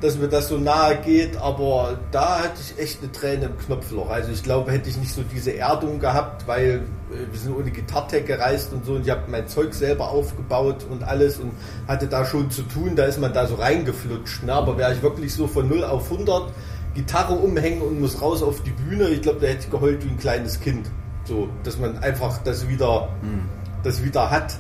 [0.05, 4.11] dass mir das so nahe geht, aber da hatte ich echt eine Träne im Knopfloch.
[4.11, 7.71] Also ich glaube, hätte ich nicht so diese Erdung gehabt, weil äh, wir sind ohne
[7.71, 11.53] Gitartech gereist und so und ich habe mein Zeug selber aufgebaut und alles und
[11.89, 14.43] hatte da schon zu tun, da ist man da so reingeflutscht.
[14.43, 14.53] Ne?
[14.53, 16.53] Aber wäre ich wirklich so von 0 auf 100
[16.95, 20.11] Gitarre umhängen und muss raus auf die Bühne, ich glaube, da hätte ich geheult wie
[20.11, 20.91] ein kleines Kind.
[21.25, 23.09] So, dass man einfach das wieder,
[23.83, 24.59] das wieder hat.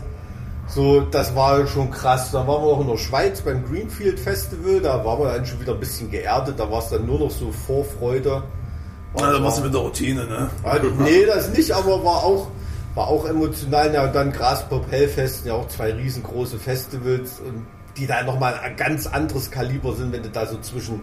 [0.66, 2.30] So, das war schon krass.
[2.32, 5.60] Da waren wir noch in der Schweiz beim Greenfield Festival, da waren wir dann schon
[5.60, 8.42] wieder ein bisschen geerdet, da war es dann nur noch so Vorfreude.
[9.12, 10.50] War- mit der Routine, ne?
[10.64, 12.48] Ah, nee, das nicht, aber war auch,
[12.94, 13.92] war auch emotional.
[13.94, 17.64] Ja, und dann Graspop Hellfest, ja auch zwei riesengroße Festivals, und
[17.96, 21.00] die da nochmal ein ganz anderes Kaliber sind, wenn du da so zwischen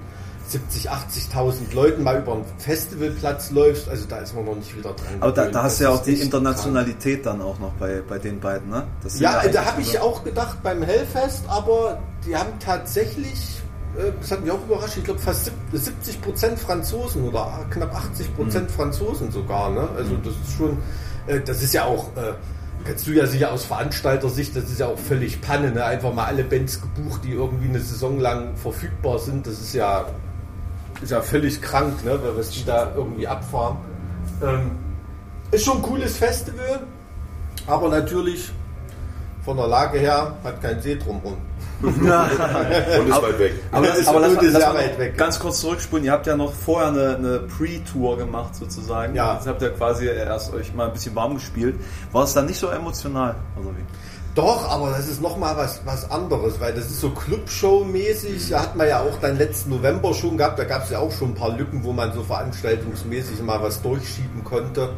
[0.48, 3.88] 70, 80.000 Leuten mal über einen Festivalplatz läufst.
[3.88, 5.16] Also da ist man noch nicht wieder dran.
[5.22, 8.40] Aber da, da hast du ja auch die Internationalität dann auch noch bei, bei den
[8.40, 8.84] beiden, ne?
[9.20, 13.62] Ja, eigentlich da habe ich auch gedacht beim Hellfest, aber die haben tatsächlich,
[13.98, 18.36] äh, das hat mich auch überrascht, ich glaube fast 70 Prozent Franzosen oder knapp 80
[18.36, 18.74] Prozent Mhm.
[18.74, 19.70] Franzosen sogar.
[19.70, 19.88] Ne?
[19.96, 20.78] Also das ist schon,
[21.28, 22.08] äh, das ist ja auch,
[22.86, 25.84] kannst du ja sicher aus Veranstalter-Sicht, das ist ja auch völlig Panne, ne?
[25.84, 30.06] einfach mal alle Bands gebucht, die irgendwie eine Saison lang verfügbar sind, das ist ja,
[31.02, 32.20] ist ja völlig krank, ne?
[32.36, 33.78] was die da irgendwie abfahren.
[34.44, 34.72] Ähm,
[35.52, 36.82] ist schon ein cooles Festival,
[37.68, 38.52] aber natürlich
[39.44, 41.38] von der Lage her hat kein See drumherum.
[41.82, 43.54] Und ist weit weg.
[43.72, 45.18] Aber, Ja, ist aber lass, lass sehr mal weit weg.
[45.18, 46.06] ganz kurz zurückspulen.
[46.06, 49.16] Ihr habt ja noch vorher eine, eine Pre-Tour gemacht sozusagen.
[49.16, 49.36] Ja.
[49.36, 51.76] Jetzt habt ihr quasi erst euch mal ein bisschen warm gespielt.
[52.12, 53.36] War es dann nicht so emotional?
[53.58, 53.84] Also wie?
[54.34, 58.50] Doch, aber das ist nochmal was, was anderes, weil das ist so Clubshow-mäßig.
[58.50, 60.58] Da hat man ja auch dann letzten November schon gehabt.
[60.58, 63.82] Da gab es ja auch schon ein paar Lücken, wo man so veranstaltungsmäßig mal was
[63.82, 64.90] durchschieben konnte.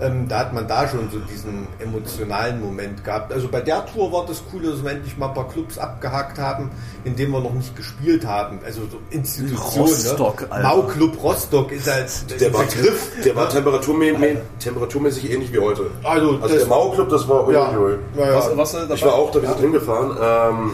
[0.00, 3.32] Ähm, da hat man da schon so diesen emotionalen Moment gehabt.
[3.32, 6.36] Also bei der Tour war das cool, dass wir endlich mal ein paar Clubs abgehakt
[6.38, 6.70] haben,
[7.04, 8.58] in denen wir noch nicht gespielt haben.
[8.64, 9.86] Also so Institutionen.
[9.86, 10.50] Rostock, ne?
[10.50, 10.68] Alter.
[10.68, 13.10] Mau-Club Rostock ist als Der war, Begriff.
[13.24, 15.90] der war temperaturmä temperaturmäßig ähnlich wie heute.
[16.02, 18.34] Also, Also das- der Mau-Club, das war ja, ja, ja.
[18.34, 20.16] Was, was, äh, Ich war auch da, wir sind hingefahren.
[20.20, 20.70] Ähm,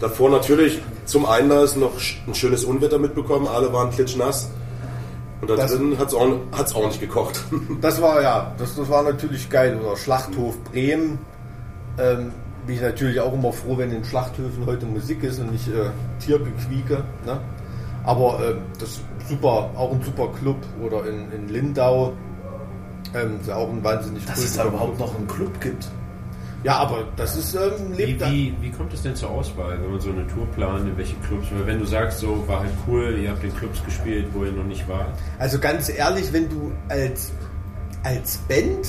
[0.00, 1.92] davor natürlich zum Einlass noch
[2.26, 3.46] ein schönes Unwetter mitbekommen.
[3.46, 4.48] Alle waren klitschnass.
[5.40, 7.44] Und da Das- drin hat es auch, hat's auch nicht gekocht.
[7.80, 9.78] Das war ja, das, das war natürlich geil.
[9.80, 11.18] Oder Schlachthof Bremen.
[11.98, 12.32] Ähm,
[12.66, 15.90] bin ich natürlich auch immer froh, wenn in Schlachthöfen heute Musik ist und nicht äh,
[16.18, 17.04] Tiergequieke.
[17.24, 17.40] Ne?
[18.04, 20.56] Aber ähm, das ist super, auch ein super Club.
[20.82, 22.12] Oder in, in Lindau.
[23.14, 25.08] Ähm, ist ja auch ein wahnsinnig dass es da überhaupt Club.
[25.08, 25.88] noch einen Club gibt.
[26.66, 28.28] Ja, aber das ist ähm, Wie, lebt da.
[28.28, 31.14] wie, wie kommt es denn zur Auswahl, wenn man so eine Tour plant, in welche
[31.18, 31.46] Clubs?
[31.52, 34.50] Weil wenn du sagst, so war halt cool, ihr habt in Clubs gespielt, wo ihr
[34.50, 35.16] noch nicht wart.
[35.38, 37.30] Also ganz ehrlich, wenn du als,
[38.02, 38.88] als Band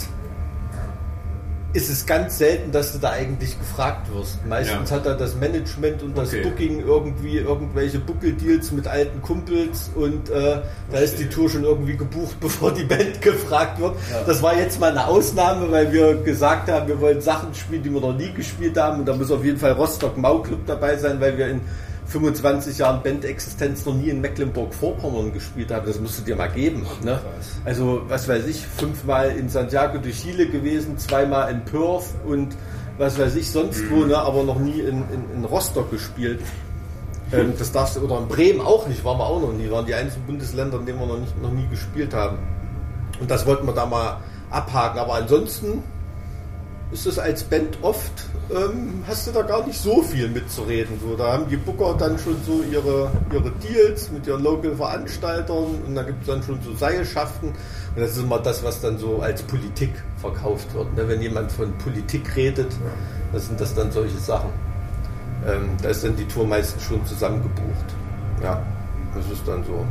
[1.74, 4.44] ist es ganz selten, dass du da eigentlich gefragt wirst.
[4.48, 4.96] Meistens Ja.
[4.96, 6.42] hat da das Management und das Okay.
[6.44, 11.96] Booking irgendwie irgendwelche Buckeldeals mit alten Kumpels und äh, da ist die Tour schon irgendwie
[11.98, 13.96] gebucht, bevor die Band gefragt wird.
[14.26, 17.94] Das war jetzt mal eine Ausnahme, weil wir gesagt haben, wir wollen Sachen spielen, die
[17.94, 20.96] wir noch nie gespielt haben und da muss auf jeden Fall Rostock Mau Club dabei
[20.98, 21.62] sein, weil wir in
[22.08, 25.86] 25 Jahren Bandexistenz noch nie in Mecklenburg-Vorpommern gespielt haben.
[25.86, 26.86] Das musst du dir mal geben.
[27.04, 27.20] Ne?
[27.66, 32.56] Also, was weiß ich, fünfmal in Santiago de Chile gewesen, zweimal in Perth und
[32.98, 34.18] was weiß ich sonst wo, ne?
[34.18, 36.40] aber noch nie in, in, in Rostock gespielt.
[37.32, 39.70] Ähm, das darfst du, oder in Bremen auch nicht, waren wir auch noch nie.
[39.70, 42.38] Waren die einzigen Bundesländer, in denen wir noch, nicht, noch nie gespielt haben.
[43.20, 45.00] Und das wollten wir da mal abhaken.
[45.00, 45.84] Aber ansonsten
[46.92, 48.12] ist es als Band oft,
[48.50, 51.00] ähm, hast du da gar nicht so viel mitzureden.
[51.02, 55.96] So, da haben die Booker dann schon so ihre, ihre Deals mit ihren Local-Veranstaltern und
[55.96, 57.50] da gibt es dann schon so Seilschaften.
[57.50, 60.96] Und das ist immer das, was dann so als Politik verkauft wird.
[60.96, 61.08] Ne?
[61.08, 62.72] Wenn jemand von Politik redet,
[63.32, 64.50] dann sind das dann solche Sachen.
[65.48, 67.96] Ähm, da ist dann die Tour meistens schon zusammengebucht.
[68.42, 68.62] Ja,
[69.16, 69.86] das ist dann so.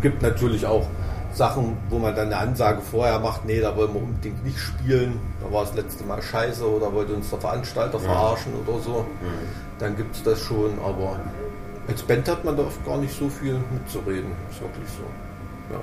[0.00, 0.86] Gibt natürlich auch
[1.34, 5.18] Sachen, wo man dann eine Ansage vorher macht, nee, da wollen wir unbedingt nicht spielen,
[5.40, 9.06] da war das letzte Mal scheiße oder wollte uns der Veranstalter verarschen oder so.
[9.78, 11.18] Dann gibt es das schon, aber
[11.88, 14.30] als Band hat man da oft gar nicht so viel mitzureden.
[14.50, 15.74] Ist wirklich so.
[15.74, 15.80] Ja.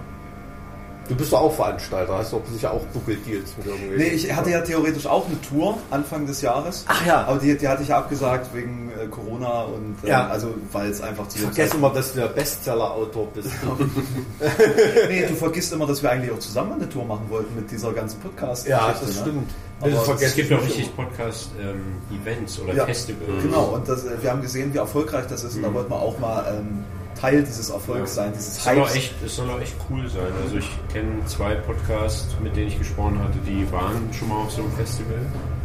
[1.10, 3.98] Du bist doch auch Veranstalter, hast doch sicher auch Buckeldeals mit irgendwelchen.
[3.98, 6.86] Nee, ich hatte ja theoretisch auch eine Tour Anfang des Jahres.
[6.88, 7.24] Ach ja.
[7.26, 10.28] Aber die, die hatte ich ja abgesagt wegen äh, Corona und äh, Ja.
[10.28, 13.50] also weil es einfach zu Vergessen wir, dass du der Bestseller-Autor bist.
[15.10, 17.91] Nee, du vergisst immer, dass wir eigentlich auch zusammen eine Tour machen wollten mit dieser
[17.91, 19.50] ganzen podcast ja, das stimmt.
[19.82, 19.91] Aber
[20.22, 23.41] es gibt auch richtig Podcast-Events oder Ja, Festivals.
[23.43, 26.00] Genau, und das, äh, wir haben gesehen, wie erfolgreich das ist und da wollten wir
[26.00, 26.84] auch mal ähm,
[27.19, 28.95] Teil dieses Erfolgs sein, dieses Es soll, auch Hypes.
[28.95, 30.32] echt, es soll auch echt cool sein.
[30.43, 34.51] Also ich kenne zwei Podcasts, mit denen ich gesprochen hatte, die waren schon mal auf
[34.51, 35.17] so einem Festival.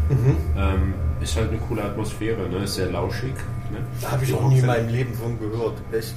[0.08, 0.36] Mhm.
[0.56, 2.64] Ähm, ist halt eine coole Atmosphäre, ne?
[2.64, 3.34] ist sehr lauschig.
[3.70, 3.78] Ne?
[4.00, 5.74] Da habe ich auch nie in meinem Leben von gehört.
[5.92, 6.14] Echt?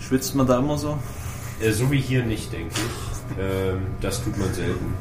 [0.00, 0.98] Schwitzt man da immer so?
[1.60, 3.38] Äh, so wie hier nicht, denke ich.
[3.40, 4.94] Ähm, das tut man selten.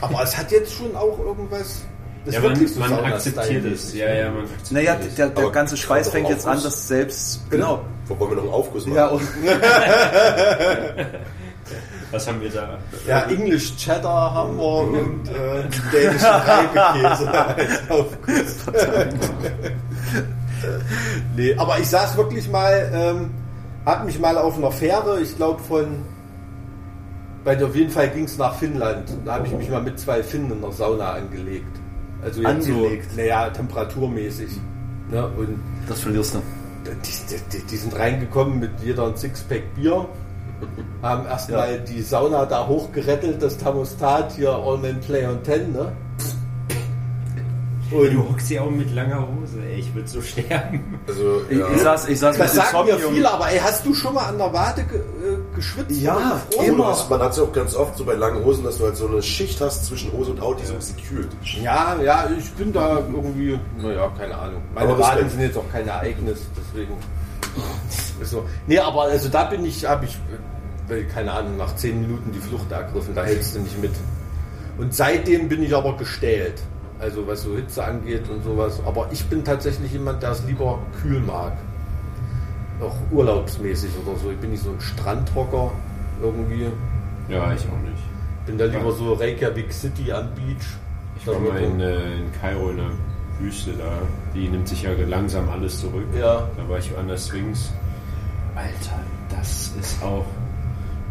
[0.00, 1.82] Aber es hat jetzt schon auch irgendwas.
[2.26, 3.94] Das Ja, ist man, wirklich so man Sauna-Style akzeptiert es.
[3.94, 5.14] Ja, ja, man akzeptiert Naja, es.
[5.14, 7.40] der, der Aber ganze Schweiß fängt jetzt an, dass selbst.
[7.50, 7.84] Genau.
[8.08, 8.96] Wo wollen wir noch einen Aufguss machen?
[8.96, 9.22] Ja, und
[12.10, 12.78] Was haben wir da?
[13.06, 15.62] Ja, English Cheddar haben wir und äh,
[15.92, 17.32] dänischen Reibekäse
[21.36, 23.30] nee, aber ich saß wirklich mal, ähm,
[23.84, 25.86] hab mich mal auf einer Fähre, ich glaube von,
[27.44, 29.08] bei auf jeden Fall ging es nach Finnland.
[29.24, 31.76] Da habe ich mich mal mit zwei Finnen in der Sauna angelegt.
[32.26, 33.10] Also Angelegt?
[33.12, 34.50] So, naja, temperaturmäßig.
[35.10, 35.26] Ne?
[35.38, 35.58] Und
[35.88, 36.38] das verlierst du.
[36.84, 40.06] die, die, die sind reingekommen mit jeder ein Sixpack Bier,
[41.02, 41.78] haben erstmal Ja.
[41.78, 45.92] die Sauna da hochgerettelt, das Thermostat hier All Men Play on 10, ne?
[47.90, 49.80] Und Du hockst ja auch mit langer Hose, ey.
[49.80, 50.98] Ich würde so sterben.
[51.06, 51.68] Also, Ich, ja.
[51.74, 54.26] ich saß, ich saß das mit sagen mir viele, aber ey, hast du schon mal
[54.26, 56.00] an der Wade ge äh, geschwitzt?
[56.00, 56.42] Ja?
[56.64, 56.88] Immer.
[56.88, 58.96] Das, man hat es ja auch ganz oft so bei langen Hosen, dass du halt
[58.96, 61.28] so eine Schicht hast zwischen Hose und Haut, die so ein bisschen kühlt.
[61.62, 64.62] Ja, ja, ich bin da irgendwie, naja, keine Ahnung.
[64.74, 66.94] Meine Waden sind jetzt auch kein Ereignis, deswegen.
[68.22, 68.44] So.
[68.66, 70.18] Nee, aber also da bin ich, habe ich,
[70.88, 73.92] äh, keine Ahnung, nach zehn Minuten die Flucht ergriffen, da hältst du nicht mit.
[74.78, 76.60] Und seitdem bin ich aber gestählt.
[76.98, 78.80] Also was so Hitze angeht und sowas.
[78.86, 81.52] Aber ich bin tatsächlich jemand, der es lieber kühl mag.
[82.80, 84.30] Auch urlaubsmäßig oder so.
[84.30, 85.72] Ich bin nicht so ein Strandhocker
[86.22, 86.70] irgendwie.
[87.28, 88.02] Ja, ich auch nicht.
[88.46, 90.66] Bin da lieber so Reykjavik City am Beach.
[91.18, 92.90] Ich war mal in, äh, in Kairo in der
[93.40, 94.02] Wüste da.
[94.34, 96.06] Die nimmt sich ja langsam alles zurück.
[96.18, 96.48] Ja.
[96.56, 97.72] Da war ich an der Sphinx.
[98.54, 100.24] Alter, das ist auch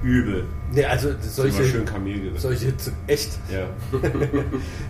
[0.05, 0.45] übel.
[0.71, 3.39] Nee, also Solche, solche, schön Kamel solche Hitze, echt?
[3.51, 3.67] Ja.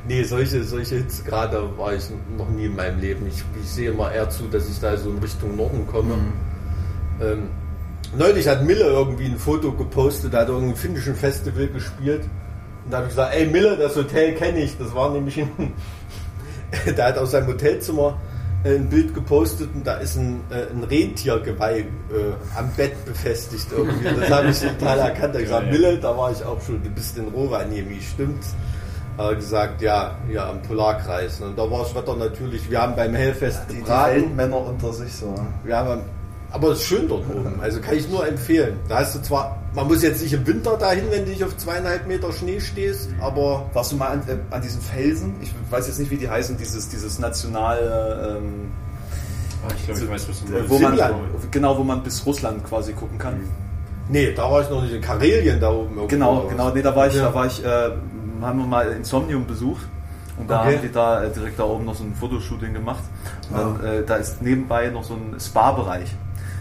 [0.08, 2.04] Nee, solche, solche Hitzegrade war ich
[2.38, 3.25] noch nie in meinem Leben.
[3.28, 6.15] Ich, ich sehe immer eher zu, dass ich da so in Richtung Norden komme.
[7.21, 7.49] Ähm,
[8.17, 12.23] neulich hat Mille irgendwie ein Foto gepostet, da hat er irgendein finnischen Festival gespielt.
[12.84, 14.78] Und da habe ich gesagt, ey Mille, das Hotel kenne ich.
[14.78, 15.49] Das war nämlich in,
[16.95, 18.19] da hat aus seinem Hotelzimmer
[18.73, 21.86] ein Bild gepostet und da ist ein, äh, ein Rentiergeweih äh,
[22.58, 24.04] am Bett befestigt irgendwie.
[24.19, 25.36] Das habe ich total erkannt.
[25.36, 25.78] Da gesagt, Ja, ja.
[25.80, 28.56] Mille, da war ich auch schon, du bist in Rovaniemi, stimmt's?
[29.17, 31.39] Hat er gesagt, ja, ja, am Polarkreis.
[31.41, 33.88] Und da war das Wetter natürlich, wir haben beim Hellfest Die, die.
[33.88, 35.34] Weltmänner unter sich so.
[35.67, 35.99] Ja, aber,
[36.55, 37.59] aber es ist schön dort oben.
[37.61, 38.77] Also kann ich nur empfehlen.
[38.87, 41.55] Da hast du zwar, man muss jetzt nicht im Winter dahin, wenn du dich auf
[41.57, 45.35] zweieinhalb Meter Schnee stehst, aber Warst du mal an, äh, an diesen Felsen?
[45.41, 48.71] Ich weiß jetzt nicht, wie die heißen, dieses, dieses nationale, ähm,
[49.67, 50.69] Ah, ich glaube, ich weiß, was du äh, meinst.
[50.69, 50.99] wo man,
[51.51, 53.39] genau, wo man bis Russland quasi gucken kann.
[54.09, 55.87] nee, da war ich noch nicht in Karelien da oben.
[55.89, 57.23] irgendwo Genau, genau, nee, da war ich, Ja.
[57.23, 57.89] da war ich, äh,
[58.41, 59.87] haben wir mal Insomnium besucht.
[60.37, 60.75] Und da Okay.
[60.75, 63.03] haben die da äh, direkt da oben noch so ein Fotoshooting gemacht.
[63.49, 63.75] Und Ah.
[63.81, 66.13] dann, äh, da ist nebenbei noch so ein Spa-Bereich.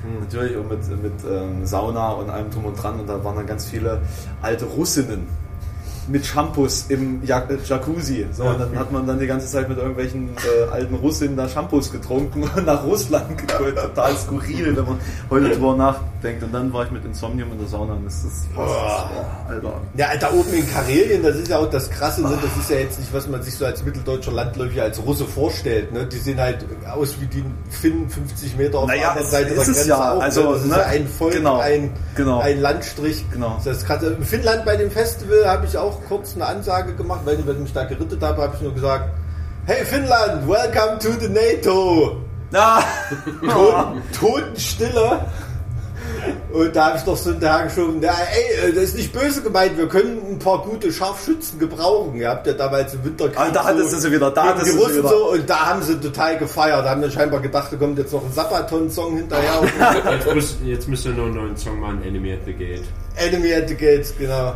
[0.05, 0.21] Hm.
[0.21, 3.01] Natürlich auch mit, mit ähm, Sauna und allem drum und dran.
[3.01, 4.03] Und da waren dann ganz viele
[4.43, 5.27] alte Russinnen
[6.09, 8.27] mit Shampoos im äh, Jacuzzi.
[8.33, 11.49] So, und dann hat man dann die ganze Zeit mit irgendwelchen äh, alten Russinnen da
[11.49, 13.75] Shampoos getrunken und nach Russland gekommen.
[13.75, 14.99] Total skurril, wenn man
[15.31, 16.43] heute drüber nachdenkt.
[16.43, 19.81] Und dann war ich mit Insomnium in der Sauna und das ist, das oh, Alter.
[19.97, 22.39] Ja, da oben in Karelien, das ist ja auch das Krasse, ne?
[22.43, 25.93] das ist ja jetzt nicht, was man sich so als mitteldeutscher Landläufer als Russe vorstellt.
[25.93, 26.07] Ne?
[26.07, 29.65] Die sehen halt aus wie die Finnen 50 Meter auf Naja, der anderen Seite der
[29.65, 30.13] Grenze ja.
[30.13, 30.21] auch.
[30.21, 30.49] Also, ne?
[30.49, 30.77] Das ist ne?
[30.77, 31.59] ja ein Volk, Genau.
[31.59, 32.41] ein, Genau.
[32.41, 33.25] ein Landstrich.
[33.31, 33.61] Genau.
[33.65, 34.03] Das ist krass.
[34.03, 37.73] In Finnland bei dem Festival habe ich auch kurz eine Ansage gemacht, weil ich mich
[37.73, 39.11] da gerittet habe, habe ich nur gesagt,
[39.67, 42.17] hey Finnland, welcome to the NATO.
[42.53, 42.83] Ah,
[43.41, 45.21] Toten, Totenstille.
[46.53, 49.43] Und da habe ich doch so hinterher geschoben, ja, ey, äh, das ist nicht böse
[49.43, 52.15] gemeint, wir können ein paar gute Scharfschützen gebrauchen.
[52.17, 54.87] Ihr habt ja damals im Winterkrieg Ah, da hattest du sie wieder, da hattest du
[54.87, 55.09] sie wieder.
[55.09, 56.85] so und da haben sie total gefeiert.
[56.85, 59.61] Da haben wir scheinbar gedacht, da kommt jetzt noch ein Sabaton-Song hinterher.
[60.13, 62.83] Jetzt, müsst, jetzt müsst ihr noch einen neuen Song machen, Enemy at the Gate.
[63.17, 64.55] Enemy at the Gates, genau.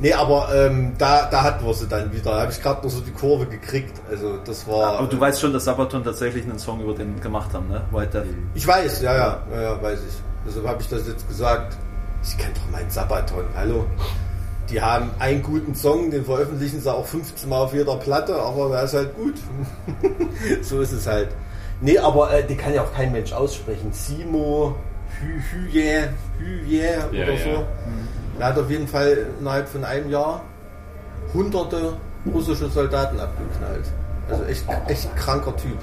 [0.00, 2.30] Nee, aber ähm, da, da hatten wir sie dann wieder.
[2.30, 3.92] Da habe ich gerade noch so die Kurve gekriegt.
[4.10, 4.98] Also das war.
[4.98, 7.82] aber du weißt schon, dass Sabaton tatsächlich einen Song über den gemacht haben, ne?
[7.90, 8.34] White Death.
[8.54, 10.14] Ich weiß, ja, ja, ja, ja weiß ich.
[10.46, 11.76] Deshalb habe ich das jetzt gesagt.
[12.22, 13.84] Ich kenne doch meinen Sabaton, hallo.
[14.70, 18.70] Die haben einen guten Song, den veröffentlichen sie auch 15 Mal auf jeder Platte, aber
[18.70, 19.34] der ist halt gut.
[20.62, 21.28] so ist es halt.
[21.82, 23.92] Nee, aber äh, die kann ja auch kein Mensch aussprechen.
[23.92, 24.76] Simo,
[25.20, 27.38] Hüje, Hüje Ja, oder ja.
[27.38, 27.66] so.
[28.38, 30.42] Der hat auf jeden Fall innerhalb von einem Jahr
[31.34, 31.94] hunderte
[32.32, 33.84] russische Soldaten abgeknallt.
[34.30, 35.76] Also echt, echt kranker Typ.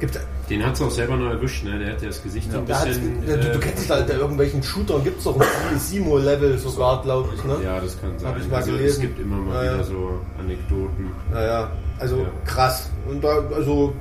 [0.00, 0.18] Gibt,
[0.50, 1.78] Den hat es auch selber noch erwischt, ne?
[1.78, 3.24] Der hat ja das Gesicht so ein bisschen.
[3.24, 7.44] du, du äh, kennst halt, irgendwelchen Shootern gibt es doch ein Simo-Level sogar, glaube ich.
[7.44, 7.56] Ne?
[7.64, 8.28] Ja, das kann sein.
[8.30, 9.00] Hab ich mal also, es gelesen.
[9.02, 9.74] gibt immer mal Ja, ja.
[9.74, 11.10] wieder so Anekdoten.
[11.32, 12.24] Naja, also Ja.
[12.44, 12.90] krass.
[13.08, 13.92] Und da, also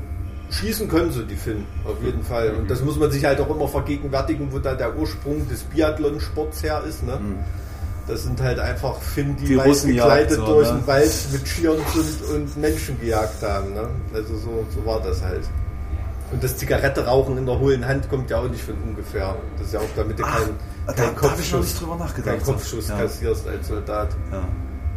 [0.50, 2.52] schießen können sie, die Finnen, auf jeden Fall.
[2.56, 6.64] Und das muss man sich halt auch immer vergegenwärtigen, wo da der Ursprung des Biathlon-Sports
[6.64, 7.04] her ist.
[7.04, 7.20] Ne?
[8.08, 10.78] Das sind halt einfach Finnen, die, Die Russenjagd, gekleidet so, durch ne?
[10.80, 13.74] den Wald mit Skiern sind und Menschen gejagt haben.
[13.74, 13.88] Ne?
[14.14, 15.44] Also so, so war das halt.
[16.32, 19.36] Und das Zigarette rauchen in der hohlen Hand kommt ja auch nicht von ungefähr.
[19.58, 20.56] Das ist ja auch damit du keinen
[20.86, 22.36] da- kein da hab ich noch nicht drüber nachgedacht.
[22.36, 22.98] keinen Kopfschuss Ja.
[22.98, 24.10] kassierst als Soldat.
[24.32, 24.44] Ja.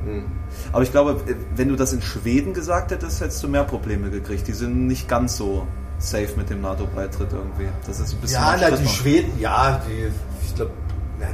[0.05, 0.25] Hm.
[0.73, 1.21] Aber ich glaube,
[1.57, 4.47] wenn du das in Schweden gesagt hättest, hättest du mehr Probleme gekriegt.
[4.49, 5.67] Die sind nicht ganz so
[5.99, 7.69] safe mit dem NATO-Beitritt irgendwie.
[7.87, 8.89] Das ist ein bisschen Ja, na, die.
[8.89, 10.11] Schweden, ja, die,
[10.47, 10.71] ich glaube,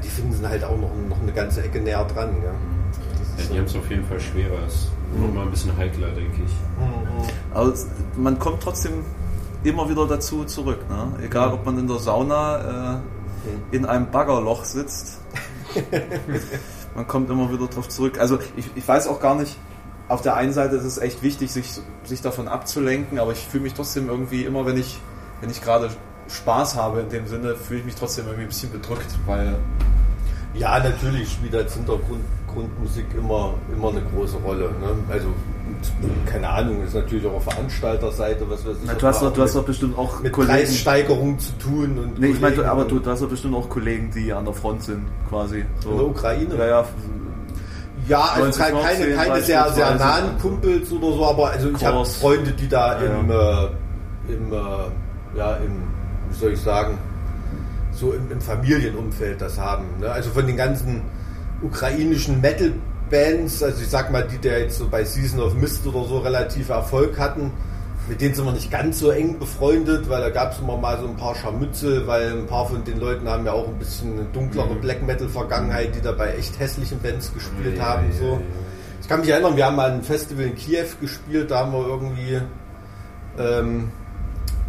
[0.03, 2.31] die Finnen sind halt auch noch, noch eine ganze Ecke näher dran.
[2.43, 2.51] Ja.
[3.39, 4.67] Ja, die haben es auf jeden Fall schwerer.
[4.67, 6.53] Ist noch mal ein bisschen heikler, denke ich.
[7.55, 8.93] Aber es- man kommt trotzdem
[9.63, 10.81] immer wieder dazu zurück.
[10.89, 11.25] Ne?
[11.25, 12.97] Egal, ob man in der Sauna
[13.73, 15.21] äh, in einem Baggerloch sitzt.
[16.97, 18.19] man kommt immer wieder drauf zurück.
[18.19, 19.57] Also ich, ich weiß auch gar nicht,
[20.09, 21.69] auf der einen Seite ist es echt wichtig, sich,
[22.05, 24.99] sich davon abzulenken, aber ich fühle mich trotzdem irgendwie immer, wenn ich,
[25.41, 25.91] wenn ich gerade
[26.29, 29.59] Spaß habe in dem Sinne, fühle ich mich trotzdem irgendwie ein bisschen bedrückt, weil
[30.59, 32.25] Ja, natürlich spielt als Hintergrund
[32.57, 34.71] Grundmusik immer, immer eine große Rolle.
[34.81, 34.97] Ne?
[35.11, 35.29] Also,
[36.25, 38.87] keine Ahnung, ist natürlich auch auf Veranstalterseite, was weiß ich.
[38.87, 40.55] Na, du hast doch, du hast doch bestimmt auch mit Kollegen.
[40.55, 41.99] Preissteigerung zu tun.
[41.99, 44.55] Und Nee, ich meine, aber du, du hast doch bestimmt auch Kollegen, die an der
[44.55, 45.67] Front sind, quasi.
[45.83, 45.91] So.
[45.91, 46.55] In der Ukraine?
[46.57, 46.85] Ja, ja.
[48.09, 51.71] Ja, also 19, keine, keine, 19 keine sehr, sehr nahen Kumpels oder so, aber also
[51.71, 52.05] ich habe.
[52.05, 55.83] Freunde, die da Ja, im, äh, im, äh, ja, im,
[56.31, 56.99] wie soll ich sagen,
[57.97, 59.85] so im, im Familienumfeld das haben.
[60.01, 60.11] Ne?
[60.11, 61.03] Also von den ganzen
[61.63, 66.05] ukrainischen Metal-Bands, also ich sag mal, die der jetzt so bei Season of Mist oder
[66.05, 67.51] so relativ Erfolg hatten,
[68.09, 70.99] mit denen sind wir nicht ganz so eng befreundet, weil da gab es immer mal
[71.01, 74.13] so ein paar Scharmützel, weil ein paar von den Leuten haben ja auch ein bisschen
[74.13, 78.07] eine dunklere Black Metal-Vergangenheit, die da bei echt hässlichen Bands gespielt Ja, haben.
[78.13, 78.25] ja, so.
[78.35, 78.41] ja.
[79.03, 81.87] Ich kann mich erinnern, wir haben mal ein Festival in Kiew gespielt, da haben wir
[81.87, 82.41] irgendwie
[83.39, 83.91] ähm,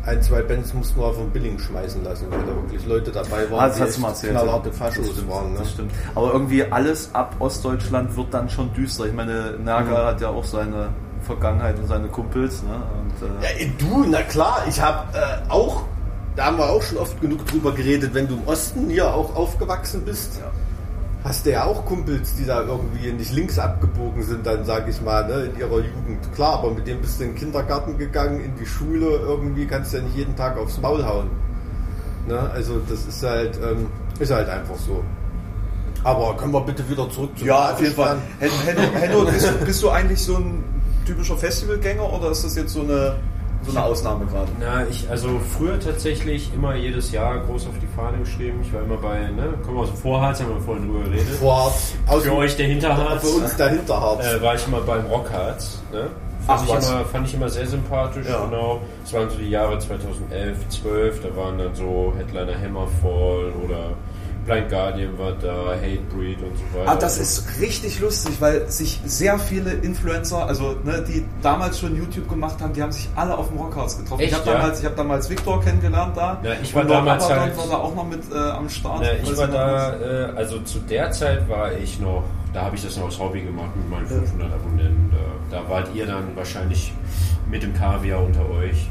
[0.07, 3.77] ein, zwei Bands mussten wir von Billing schmeißen lassen, weil da wirklich Leute dabei waren,
[3.77, 4.33] das die erzählt.
[4.33, 5.51] knallharte Das Faschos stimmt, waren.
[5.53, 5.59] Ne?
[5.59, 5.91] das stimmt.
[6.15, 9.05] Aber irgendwie alles ab Ostdeutschland wird dann schon düster.
[9.05, 10.89] Ich meine, Naga hat ja auch seine
[11.23, 12.63] Vergangenheit und seine Kumpels.
[12.63, 12.69] Ne?
[12.69, 15.83] Und, äh, Ja, du, na klar, ich habe äh, auch,
[16.37, 19.35] da haben wir auch schon oft genug drüber geredet, wenn du im Osten hier auch
[19.35, 20.39] aufgewachsen bist,
[21.23, 25.01] hast du ja auch Kumpels, die da irgendwie nicht links abgebogen sind, dann sag ich
[25.01, 26.33] mal, ne, in ihrer Jugend.
[26.35, 29.93] Klar, aber mit dem bist du in den Kindergarten gegangen, in die Schule, irgendwie kannst
[29.93, 31.29] du ja nicht jeden Tag aufs Maul hauen.
[32.27, 32.39] Ne?
[32.53, 33.87] Also das ist halt, ähm,
[34.19, 35.03] ist halt einfach so.
[36.03, 38.17] Aber können wir bitte wieder zurück zu ja, auf jeden Fall.
[38.39, 40.63] Hen- Henno, Henno bist, du- bist du eigentlich so ein
[41.05, 43.15] typischer Festivalgänger oder ist das jetzt so eine,
[43.63, 44.51] so eine Ausnahme gerade?
[44.59, 48.59] Na, ich, also früher tatsächlich immer jedes Jahr groß auf die Fahne geschrieben.
[48.61, 51.27] Ich war immer bei, ne, kommen wir aus dem Vorharz, haben wir vorhin drüber geredet.
[51.39, 51.73] Vor,
[52.07, 53.21] aus Für euch der Hinterharz.
[53.29, 54.25] Für uns der Hinterharz.
[54.25, 55.81] Äh, war ich immer beim Rockharz.
[55.91, 56.07] Ne?
[56.49, 56.89] Ach, Fand, ich was?
[56.89, 58.45] immer, fand ich immer sehr sympathisch, Ja.
[58.45, 58.79] genau.
[59.03, 63.89] Es waren so die Jahre 2011, 12, da waren dann so Headliner Hammerfall oder
[64.47, 66.91] Blind Guardian war da, Hatebreed und so weiter.
[66.91, 71.95] Ah, das ist richtig lustig, weil sich sehr viele Influencer, also ne, die damals schon
[71.95, 74.21] YouTube gemacht haben, die haben sich alle auf dem Rockhaus getroffen.
[74.21, 74.55] Echt, ich habe ja?
[74.57, 76.39] damals, ich hab damals Victor kennengelernt da.
[76.43, 79.03] Ja, ich war damals halt- war da auch noch mit äh, am Start.
[79.03, 82.23] Ja, ich war da, äh, also zu der Zeit war ich noch,
[82.53, 85.11] da habe ich das noch als Hobby gemacht mit meinen 500 Abonnenten.
[85.51, 86.93] Da, da wart ihr dann wahrscheinlich
[87.49, 88.87] mit dem Kaviar unter euch.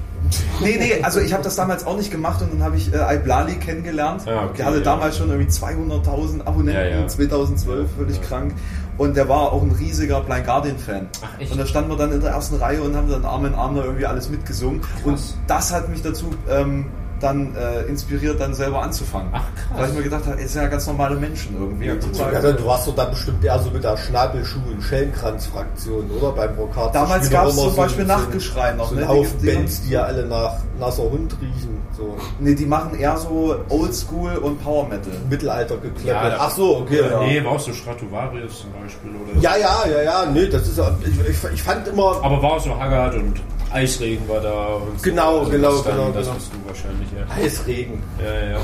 [0.61, 3.15] Nee, nee, also ich habe das damals auch nicht gemacht und dann habe ich äh,
[3.15, 4.23] Iblali kennengelernt.
[4.27, 4.83] Ah, okay, der hatte ja.
[4.85, 7.07] damals schon irgendwie 200.000 Abonnenten, Ja, ja.
[7.07, 8.55] 2012, völlig krank.
[8.99, 11.09] Und der war auch ein riesiger Blind Guardian-Fan.
[11.51, 13.75] Und da standen wir dann in der ersten Reihe und haben dann Arm in Arm
[13.77, 14.81] da irgendwie alles mitgesungen.
[15.05, 16.87] Und das hat mich dazu ähm,
[17.21, 19.29] dann äh, inspiriert, dann selber anzufangen.
[19.33, 19.79] Ach, krass.
[19.81, 21.87] Weil ich mir gedacht habe, es sind ja ganz normale Menschen irgendwie.
[21.87, 21.95] Ja,
[22.43, 26.33] Ja, du warst doch dann bestimmt eher so mit der Schnabelschuh- und Schellenkranz-Fraktion, oder?
[26.33, 26.95] Beim Rockhard.
[26.95, 28.89] Damals gab es zum Beispiel Nachtgeschrei noch.
[28.91, 29.09] So ne?
[29.09, 31.81] Haufen Die- Bands, die ja alle nach nasser Hund riechen.
[31.97, 35.13] So Nee, die machen eher so Oldschool und Power Metal.
[35.31, 36.33] Mittelalter gekleppert.
[36.33, 37.01] Ja, Ach so, okay.
[37.01, 37.21] Ja.
[37.23, 39.11] Ja, Nee, war auch so Stratovarius zum Beispiel.
[39.11, 40.27] Oder ja, ja, ja, ja.
[40.31, 40.91] Nee, das ist ja.
[41.03, 42.23] Ich, ich, ich fand immer.
[42.23, 43.41] Aber war auch so Haggard und
[43.73, 44.67] Eisregen war da.
[44.77, 45.11] Und so.
[45.11, 46.35] Genau, genau, das dann, genau, Das genau.
[46.37, 47.35] bist du wahrscheinlich, ja.
[47.45, 48.03] Eisregen.
[48.25, 48.59] Ja, ja.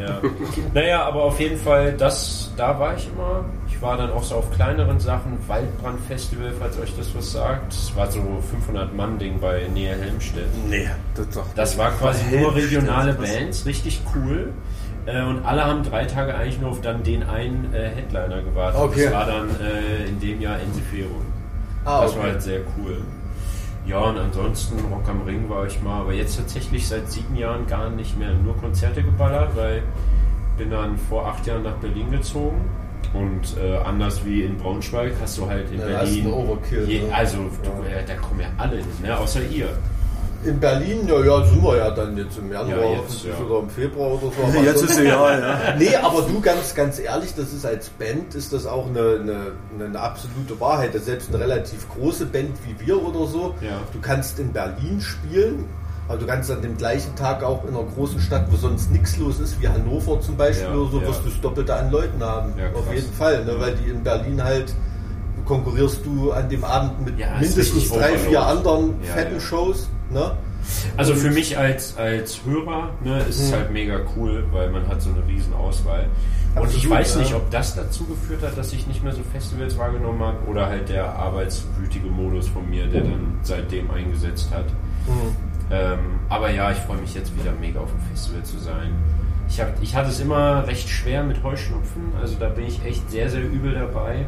[0.00, 0.20] Ja.
[0.74, 3.44] naja, aber auf jeden Fall, das, da war ich immer.
[3.68, 5.36] Ich war dann auch so auf kleineren Sachen.
[5.48, 7.72] Waldbrand-Festival, falls euch das was sagt.
[7.72, 10.46] Das war so 500-Mann-Ding bei Nähe Helmstedt.
[10.68, 11.46] Nee, das doch.
[11.56, 14.52] Das war quasi nur regionale Bands, richtig cool.
[15.06, 18.80] Äh, Und alle haben drei Tage eigentlich nur auf dann den einen äh, Headliner gewartet.
[18.80, 19.04] Okay.
[19.06, 21.22] Das war dann äh, in dem Jahr Enziferum.
[21.84, 22.30] Ah, Das war okay.
[22.30, 22.98] halt sehr cool.
[23.86, 27.66] Ja, und ansonsten Rock am Ring war ich mal, aber jetzt tatsächlich seit sieben Jahren
[27.66, 29.82] gar nicht mehr nur Konzerte geballert, weil
[30.56, 32.60] bin dann vor acht Jahren nach Berlin gezogen
[33.14, 36.32] und äh, anders wie in Braunschweig hast du halt in Ja, Berlin.
[36.86, 37.14] je, ne?
[37.14, 39.18] also du, äh, da kommen ja alle hin, ne?
[39.18, 39.68] außer ihr.
[40.44, 43.32] In Berlin, ja, ja, sind wir ja dann jetzt im Januar Ja, jetzt, ja.
[43.46, 44.42] oder im Februar oder so.
[44.42, 45.74] Aber Jetzt ist egal, ja.
[45.78, 49.86] Nee, aber du ganz, ganz ehrlich, das ist als Band ist das auch eine, eine,
[49.86, 50.94] eine absolute Wahrheit.
[50.96, 53.78] Dass selbst eine relativ große Band wie wir oder so, Ja.
[53.92, 55.64] du kannst in Berlin spielen,
[56.08, 59.16] aber du kannst an dem gleichen Tag auch in einer großen Stadt, wo sonst nichts
[59.18, 61.06] los ist, wie Hannover zum Beispiel Ja, oder so, ja.
[61.06, 62.52] wirst du das Doppelte an Leuten haben.
[62.58, 63.54] Ja, Auf jeden Fall, ne?
[63.60, 64.74] weil die in Berlin halt
[65.46, 69.40] konkurrierst du an dem Abend mit Ja, mindestens drei, vier anderen Ja, fetten ja.
[69.40, 69.88] Shows.
[70.12, 70.32] Ne?
[70.96, 75.02] Also für mich als, als Hörer ne, ist es halt mega cool, weil man hat
[75.02, 76.06] so eine riesen Auswahl.
[76.54, 77.20] Und ich Absolut, weiß ja.
[77.22, 80.66] nicht, ob das dazu geführt hat, dass ich nicht mehr so Festivals wahrgenommen habe oder
[80.66, 84.66] halt der arbeitswütige Modus von mir, der dann seitdem eingesetzt hat.
[85.70, 85.98] Ähm,
[86.28, 88.92] aber ja, ich freue mich jetzt wieder mega auf dem Festival zu sein.
[89.48, 93.10] Ich, hab, ich hatte es immer recht schwer mit Heuschnupfen, also da bin ich echt
[93.10, 94.26] sehr, sehr übel dabei.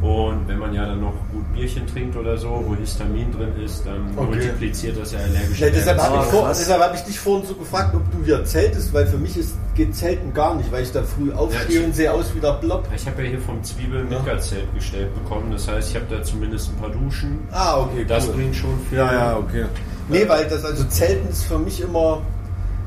[0.00, 3.84] Und wenn man ja dann noch gut Bierchen trinkt oder so, wo Histamin drin ist,
[3.84, 4.26] dann Okay.
[4.30, 7.54] multipliziert das ja allergische Ja, deshalb habe ich, vor, deshalb hab ich dich vorhin so
[7.54, 10.92] gefragt, ob du hier zeltest, weil für mich ist, geht Zelten gar nicht, weil ich
[10.92, 12.86] da früh aufstehe Ja, und sehe aus wie der Blob.
[12.94, 15.50] Ich habe ja hier vom Zwiebel ein Midgard-Zelt gestellt bekommen.
[15.50, 17.40] Das heißt, ich habe da zumindest ein paar Duschen.
[17.50, 18.34] Ah, okay, Das cool.
[18.34, 19.00] bringt schon viel.
[19.00, 19.64] okay.
[20.08, 22.22] Nee, weil das, also Zelten ist für mich immer,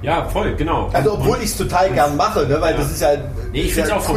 [0.01, 0.89] Ja, voll, genau.
[0.93, 2.77] also obwohl ich es total gern mache, ne, weil Ja.
[2.79, 3.09] das ist ja,
[3.51, 4.15] Nee, ich ist find's ja auch vom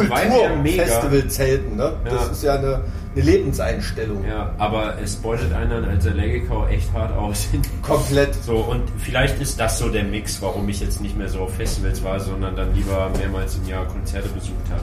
[0.63, 0.83] mega.
[0.83, 1.93] Festival-Zelten, ne?
[2.05, 2.31] Das Ja.
[2.31, 2.81] ist ja eine,
[3.15, 4.25] eine Lebenseinstellung.
[4.27, 7.47] Ja, aber es beutet einen dann als Allergiker auch echt hart aus.
[7.81, 8.33] Komplett.
[8.43, 11.53] So, und vielleicht ist das so der Mix, warum ich jetzt nicht mehr so auf
[11.55, 14.81] Festivals war, sondern dann lieber mehrmals im Jahr Konzerte besucht habe.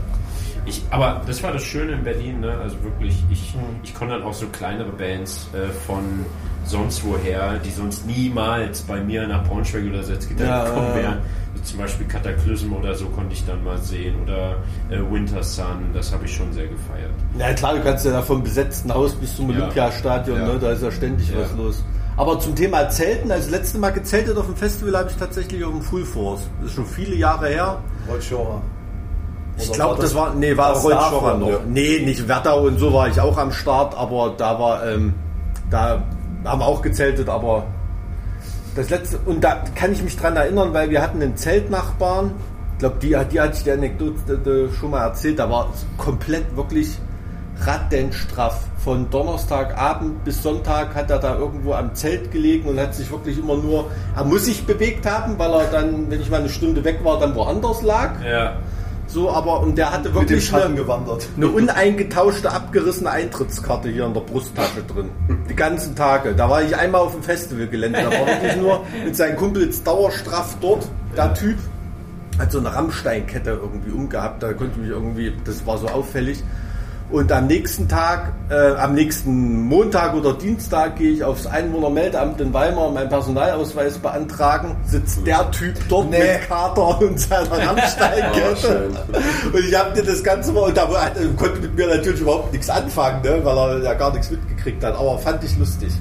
[0.64, 2.56] Ich, aber das war das Schöne in Berlin, ne?
[2.62, 6.24] also wirklich, ich, ich konnte dann auch so kleinere Bands äh, von
[6.64, 11.02] sonst woher, die sonst niemals bei mir nach Braunschweig oder Salzgitter Ja, gekommen ja, ja.
[11.02, 11.18] wären.
[11.56, 14.56] So zum Beispiel Cataclysm oder so konnte ich dann mal sehen oder
[14.90, 17.10] äh, Winter Sun, das habe ich schon sehr gefeiert.
[17.36, 19.56] Na klar, du kannst ja da vom besetzten Haus bis zum Ja.
[19.56, 20.46] Olympiastadion, Ja.
[20.48, 20.58] ne?
[20.58, 21.40] da ist ja ständig Ja.
[21.40, 21.84] was los.
[22.16, 25.64] Aber zum Thema Zelten, also das letzte Mal gezeltet auf dem Festival habe ich tatsächlich
[25.64, 26.42] auf dem Full Force.
[26.60, 27.78] Das ist schon viele Jahre her.
[28.08, 28.60] Rollschorer.
[29.58, 31.48] Ich glaube, das, das- war, nee, war Rollschorer noch.
[31.48, 31.58] ja?
[31.66, 35.14] Nee, nicht Werdau und so war ich auch am Start, aber da war, ähm,
[35.70, 36.02] da
[36.44, 37.64] haben auch gezeltet, aber
[38.74, 42.32] das letzte, und da kann ich mich dran erinnern, weil wir hatten einen Zeltnachbarn,
[42.72, 46.98] ich glaube, die, die hatte ich die Anekdote schon mal erzählt, da war komplett wirklich
[47.60, 48.64] rattenstraff.
[48.78, 53.38] Von Donnerstagabend bis Sonntag hat er da irgendwo am Zelt gelegen und hat sich wirklich
[53.38, 56.82] immer nur, er muss sich bewegt haben, weil er dann, wenn ich mal eine Stunde
[56.82, 58.14] weg war, dann woanders lag.
[58.24, 58.54] Ja,
[59.12, 61.28] So, aber und der hatte wirklich eine, gewandert.
[61.36, 65.10] eine uneingetauschte, abgerissene Eintrittskarte hier in der Brusttasche drin.
[65.50, 66.34] Die ganzen Tage.
[66.34, 68.00] Da war ich einmal auf dem Festivalgelände.
[68.00, 70.88] Da war wirklich nur mit seinen Kumpels dauerstraff dort.
[71.14, 71.58] Der Typ
[72.38, 74.42] hat so eine Rammsteinkette irgendwie umgehabt.
[74.42, 76.42] Da konnte mich irgendwie, das war so auffällig.
[77.12, 82.54] Und am nächsten Tag, äh, am nächsten Montag oder Dienstag gehe ich aufs Einwohnermeldeamt in
[82.54, 84.74] Weimar meinen Personalausweis beantragen.
[84.86, 86.18] Sitzt der Typ dort Nee.
[86.18, 88.56] mit Kater und seiner Rammsteinkette.
[88.56, 88.96] schön.
[89.52, 92.50] und ich habe dir das Ganze mal, und da war- konnte mit mir natürlich überhaupt
[92.50, 94.94] nichts anfangen, ne, weil er ja gar nichts mitgekriegt hat.
[94.98, 95.92] Aber fand ich lustig.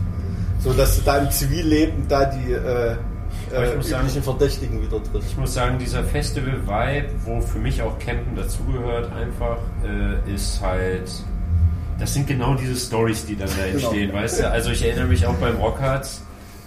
[0.63, 2.95] So, dass du da im Zivilleben da die äh,
[3.55, 5.31] Aber ich äh, muss sagen- Verdächtigen wieder triffst.
[5.31, 11.11] Ich muss sagen, dieser Festival-Vibe, wo für mich auch Campen dazugehört, einfach, äh, ist halt.
[11.99, 14.49] Das sind genau diese Stories, die dann da entstehen, weißt du?
[14.49, 16.23] Also ich erinnere mich auch beim Rockharz,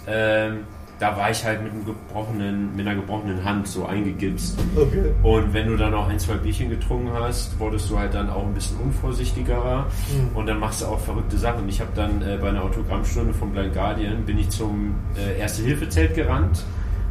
[0.07, 0.59] ähm,
[0.97, 4.57] da war ich halt mit, einem gebrochenen, mit einer gebrochenen Hand so eingegipst.
[4.77, 5.11] Okay.
[5.23, 8.43] Und wenn du dann auch ein, zwei Bierchen getrunken hast, wurdest du halt dann auch
[8.43, 9.87] ein bisschen unvorsichtigerer
[10.35, 11.67] und dann machst du auch verrückte Sachen.
[11.67, 16.15] Ich habe dann äh, bei einer Autogrammstunde vom Blind Guardian bin ich zum äh, Erste-Hilfe-Zelt
[16.15, 16.63] gerannt,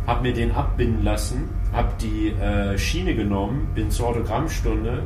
[0.07, 5.03] habe mir den abbinden lassen, habe die äh, Schiene genommen, bin zur Autogrammstunde,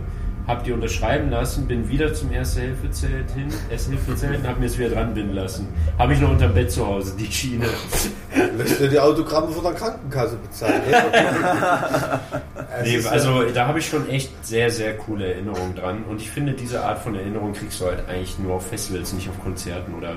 [0.48, 4.88] habe die unterschreiben lassen, bin wieder zum Erste-Hilfe-Zelt hin, Erste-Hilfe-Zelt und habe mir es wieder
[4.88, 5.68] dran binden lassen.
[5.98, 7.66] Habe ich noch unterm Bett zu Hause, die Schiene.
[8.56, 10.82] Lässt du die Autogramme von der Krankenkasse bezahlen?
[12.84, 16.04] Nee, also da habe ich schon echt sehr, sehr coole Erinnerungen dran.
[16.08, 19.28] Und ich finde, diese Art von Erinnerung kriegst du halt eigentlich nur auf Festivals, nicht
[19.28, 20.16] auf Konzerten oder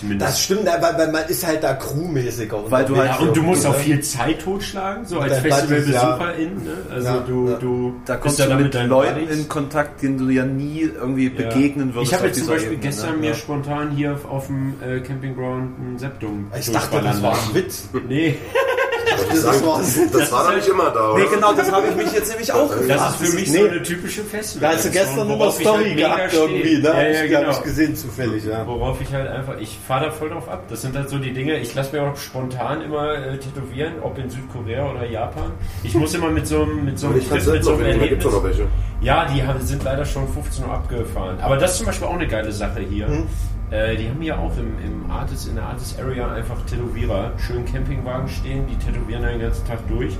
[0.00, 0.30] zumindest.
[0.30, 2.70] Das stimmt, weil, weil man ist halt da crewmäßiger.
[2.70, 6.54] Weil du unterwegs ja, und du musst auch irgendwie, viel Zeit totschlagen, so als Festivalbesucherin.
[6.56, 6.70] Ne?
[6.92, 7.56] Also Ja, du, ja.
[7.58, 11.48] du Da kommst ja du mit Leuten in Kontakt, denen du ja nie irgendwie Ja.
[11.48, 12.12] begegnen würdest.
[12.12, 13.16] Ich habe jetzt zum Beispiel Ebene, gestern ne?
[13.28, 17.54] mir spontan hier auf, auf dem äh, Campingground ein Septum Ich dachte, das war ein
[17.54, 17.88] Witz.
[18.08, 18.36] Nee,
[19.28, 19.80] Das war,
[20.12, 21.22] Das war doch nicht immer da, oder?
[21.22, 22.90] Nee, genau, das habe ich mich jetzt nämlich auch gefragt.
[22.90, 23.58] das ist für mich nee.
[23.58, 24.68] so eine typische Festival.
[24.70, 26.88] da hast du gestern noch eine worauf ich Story halt gehabt irgendwie, ne?
[26.88, 27.50] Ja, ja, genau.
[27.50, 28.66] ich gesehen zufällig, ja.
[28.66, 30.64] Worauf ich halt einfach, ich fahre da voll drauf ab.
[30.68, 34.18] Das sind halt so die Dinge, ich lasse mir auch spontan immer äh, tätowieren, ob
[34.18, 35.52] in Südkorea oder Japan.
[35.82, 38.24] Ich muss immer mit so einem, mit so einem, Trip, mit so einem Erlebnis.
[38.24, 38.66] noch welche.
[39.00, 41.38] Ja, die haben, sind leider schon 15 Uhr abgefahren.
[41.40, 43.08] Aber das ist zum Beispiel auch eine geile Sache hier.
[43.08, 43.26] Mhm.
[43.70, 47.64] Äh, die haben hier auch im, im Artist, in der Artist Area einfach Tätowierer, schön
[47.64, 50.16] Campingwagen stehen, die tätowieren den ganzen Tag durch.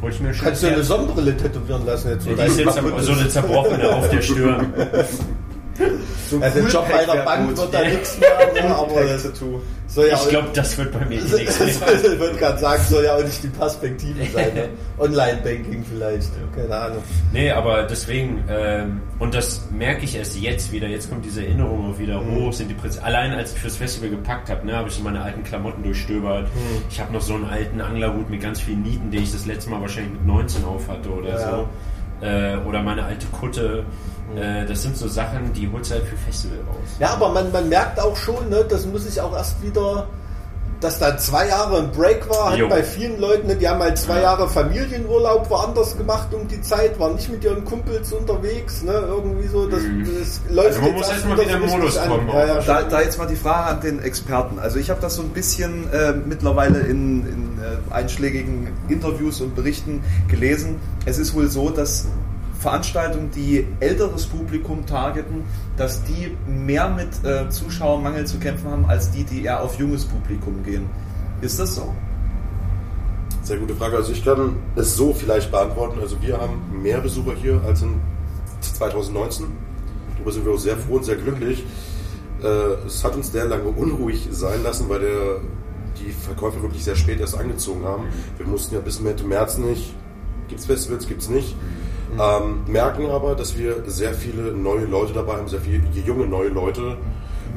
[0.00, 2.26] Wollte ich mir schon Kannst du eine Sonnenbrille tätowieren lassen jetzt?
[2.26, 2.46] die oder?
[2.46, 4.72] ist jetzt so eine zerbrochene auf der Stirn.
[6.40, 8.74] Also der Job bei der Bank wird da nichts mehr, ne?
[8.76, 9.28] aber das
[9.88, 11.68] soll ja Ich glaube, das wird bei mir Das nichts mehr.
[11.68, 11.80] ich
[12.20, 14.54] wollte gerade sagen, soll ja auch nicht die Perspektive sein.
[14.54, 14.68] Ne?
[14.98, 17.02] Online-Banking vielleicht, keine Ahnung.
[17.32, 21.92] Nee, aber deswegen, ähm, und das merke ich erst jetzt wieder, jetzt kommt diese Erinnerung
[21.92, 22.46] auch wieder Mhm.
[22.46, 25.02] hoch, sind die Prinzip, allein als ich fürs Festival gepackt habe, ne, habe ich so
[25.02, 26.44] meine alten Klamotten durchstöbert.
[26.54, 26.82] Mhm.
[26.90, 29.70] Ich habe noch so einen alten Anglerhut mit ganz vielen Nieten, den ich das letzte
[29.70, 31.50] Mal wahrscheinlich mit 19 auf hatte oder Ja.
[31.50, 31.68] so.
[32.26, 33.84] Äh, oder meine alte Kutte.
[34.32, 34.38] Mhm.
[34.38, 36.88] Äh, das sind so Sachen, die holst halt für Festival raus.
[36.98, 40.06] Ja, aber man, man merkt auch schon, ne, das muss ich auch erst wieder
[40.80, 42.68] dass da zwei Jahre ein Break war, hat Jo.
[42.68, 46.98] bei vielen Leuten, ne, die haben halt zwei Jahre Familienurlaub woanders gemacht um die Zeit,
[46.98, 50.98] waren nicht mit ihren Kumpels unterwegs, ne, irgendwie so, das, das läuft Also man jetzt
[50.98, 52.08] muss erst mal wieder im Modus an.
[52.08, 52.60] kommen, Ja, ja.
[52.60, 54.58] Da, da jetzt mal die Frage an den Experten.
[54.58, 59.54] Also ich habe das so ein bisschen äh, mittlerweile in, in äh, einschlägigen Interviews und
[59.54, 60.76] Berichten gelesen.
[61.06, 62.06] Es ist wohl so, dass
[62.66, 65.44] Veranstaltungen, die älteres Publikum targeten,
[65.76, 70.04] dass die mehr mit äh, Zuschauermangel zu kämpfen haben, als die, die eher auf junges
[70.04, 70.90] Publikum gehen.
[71.42, 71.94] Ist das so?
[73.44, 73.96] Sehr gute Frage.
[73.96, 76.00] Also ich kann es so vielleicht beantworten.
[76.00, 78.00] Also wir haben mehr Besucher hier als in
[78.62, 79.46] 2019.
[80.14, 81.64] Darüber sind wir auch sehr froh und sehr glücklich.
[82.42, 85.40] Äh, Es hat uns sehr lange unruhig sein lassen, weil der,
[86.00, 88.06] die Verkäufer wirklich sehr spät erst angezogen haben.
[88.38, 89.94] Wir mussten ja bis Mitte März nicht.
[90.48, 91.28] Gibt es Festivals, gibt es
[92.10, 92.20] nicht.
[92.22, 96.48] Ähm, merken aber, dass wir sehr viele neue Leute dabei haben, sehr viele junge neue
[96.48, 96.96] Leute.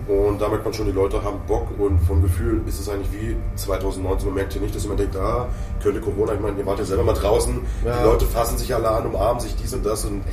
[0.07, 3.11] Und da merkt man schon, die Leute haben Bock und vom Gefühl ist es eigentlich
[3.11, 4.27] wie 2019.
[4.27, 5.47] Man merkt hier nicht, dass jemand denkt, ah,
[5.83, 7.97] könnte Corona, ich meine, ihr wart ja selber mal draußen, Ja.
[7.99, 10.23] die Leute fassen sich alle an, umarmen sich dies und das und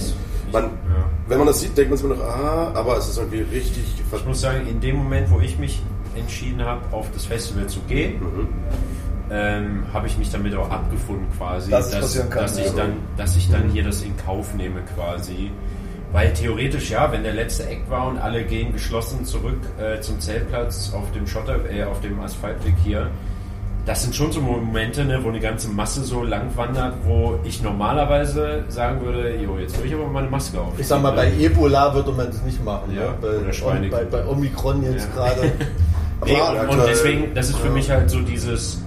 [0.50, 0.70] man,
[1.28, 3.84] wenn man das sieht, denkt man sich immer noch, ah, aber es ist irgendwie richtig
[4.14, 5.82] Ich muss sagen, in dem Moment, wo ich mich
[6.14, 8.48] entschieden habe, auf das Festival zu gehen, Mhm.
[9.30, 13.36] Ähm, habe ich mich damit auch abgefunden quasi, Dass dass, kann, dass, ich dann, dass
[13.36, 15.50] ich dann hier das in Kauf nehme quasi.
[16.12, 20.20] Weil theoretisch ja, wenn der letzte Act war und alle gehen geschlossen zurück äh, zum
[20.20, 23.10] Zeltplatz auf dem Schotter, äh, auf dem Asphaltweg hier,
[23.84, 27.62] das sind schon so Momente, ne, wo eine ganze Masse so lang wandert, wo ich
[27.62, 30.72] normalerweise sagen würde, jo, jetzt will ich aber mal eine Maske auf.
[30.78, 33.14] Ich sag mal, bei Ebola würde man das nicht machen, Ja, ne?
[33.20, 35.24] bei, bei, bei Omikron jetzt Ja.
[35.24, 35.52] gerade.
[36.24, 37.74] Nee, und, und deswegen, das ist für ja.
[37.74, 38.80] mich halt so dieses,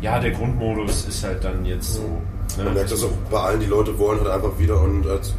[0.00, 2.02] ja, der Grundmodus ist halt dann jetzt so.
[2.56, 2.72] Man Ne?
[2.72, 5.32] merkt das auch bei allen, die Leute wollen halt einfach wieder und als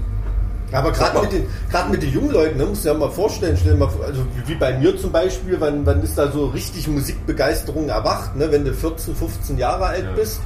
[0.72, 3.58] Aber gerade mit, den, gerade mit den jungen Leuten, ne, musst du ja mal vorstellen,
[3.60, 6.46] stell mal vor, also wie, wie bei mir zum Beispiel, wann, wann ist da so
[6.48, 10.12] richtig Musikbegeisterung erwacht, ne, wenn du 14, 15 Jahre alt Ja.
[10.14, 10.40] bist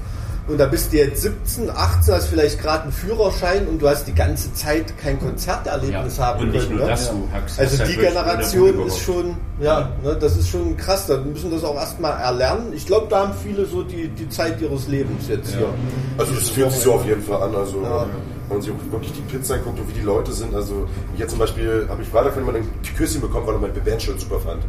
[0.48, 4.06] und da bist du jetzt 17, 18, hast vielleicht gerade einen Führerschein und du hast
[4.06, 6.78] die ganze Zeit kein Konzerterlebnis Ja, haben und nicht können.
[6.80, 6.92] nur ne?
[6.92, 11.18] das, du hast- Also die Generation ist schon, ja, ne, das ist schon krass, da
[11.18, 12.74] müssen das auch erstmal erlernen.
[12.74, 15.68] Ich glaube, da haben viele so die, die Zeit ihres Lebens jetzt hier.
[16.18, 17.56] Also das fühlt sich so auf jeden Fall an.
[17.56, 18.06] Also Ja.
[18.54, 20.54] Wenn man sich auch wirklich die Pizza anguckt und wie die Leute sind.
[20.56, 20.88] Also
[21.18, 24.20] jetzt zum Beispiel habe ich Freitag von jemandem ein Küsschen bekommen, weil er mein Bandshirt
[24.20, 24.64] super fand.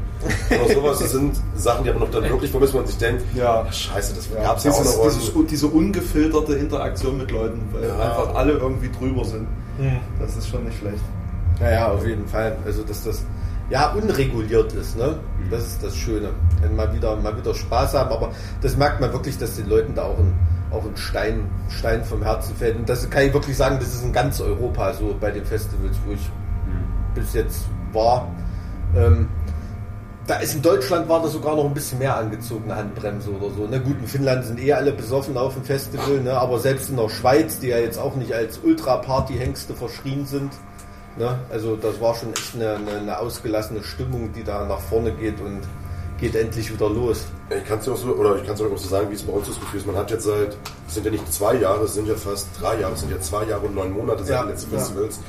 [0.50, 3.22] Und auch sowas, das sind Sachen, die aber noch dann wirklich vermisst, man sich denkt,
[3.34, 3.70] Ja.
[3.70, 5.04] scheiße, das gab es ja auch noch.
[5.04, 7.94] dieses, Und, diese ungefilterte Interaktion mit Leuten, weil Ja.
[7.98, 9.46] einfach alle irgendwie drüber sind.
[10.18, 11.02] Das ist schon nicht schlecht.
[11.60, 12.56] Ja, ja, auf jeden Fall.
[12.64, 13.22] Also, dass das
[13.70, 15.16] ja unreguliert ist, ne?
[15.50, 16.30] Das ist das Schöne.
[16.60, 18.30] Wenn mal wieder, mal wieder Spaß haben, aber
[18.60, 20.32] das merkt man wirklich, dass den Leuten da auch ein,
[20.74, 22.76] auch ein Stein, Stein vom Herzen fällt.
[22.76, 25.96] Und das kann ich wirklich sagen, das ist in ganz Europa so bei den Festivals,
[26.06, 26.30] wo ich
[27.14, 28.28] bis jetzt war.
[28.96, 29.28] Ähm,
[30.26, 33.68] da ist in Deutschland war da sogar noch ein bisschen mehr angezogene Handbremse oder so.
[33.70, 36.32] Na gut, in Finnland sind eh alle besoffen auf dem Festival, ne?
[36.32, 40.52] aber selbst in der Schweiz, die ja jetzt auch nicht als Ultra-Party-Hengste verschrien sind,
[41.18, 41.38] ne?
[41.50, 45.40] also das war schon echt eine, eine, eine ausgelassene Stimmung, die da nach vorne geht
[45.40, 45.60] und
[46.18, 47.26] geht endlich wieder los.
[47.50, 49.22] Ich kann es ja auch so, oder ich kann es auch so sagen, wie es
[49.22, 49.86] bei uns das Gefühl ist.
[49.86, 50.56] Man hat jetzt seit,
[50.88, 53.20] es sind ja nicht zwei Jahre, es sind ja fast drei Jahre, es sind ja
[53.20, 54.78] zwei Jahre und neun Monate seit Ja, den letzten ja.
[54.78, 55.20] Festivals.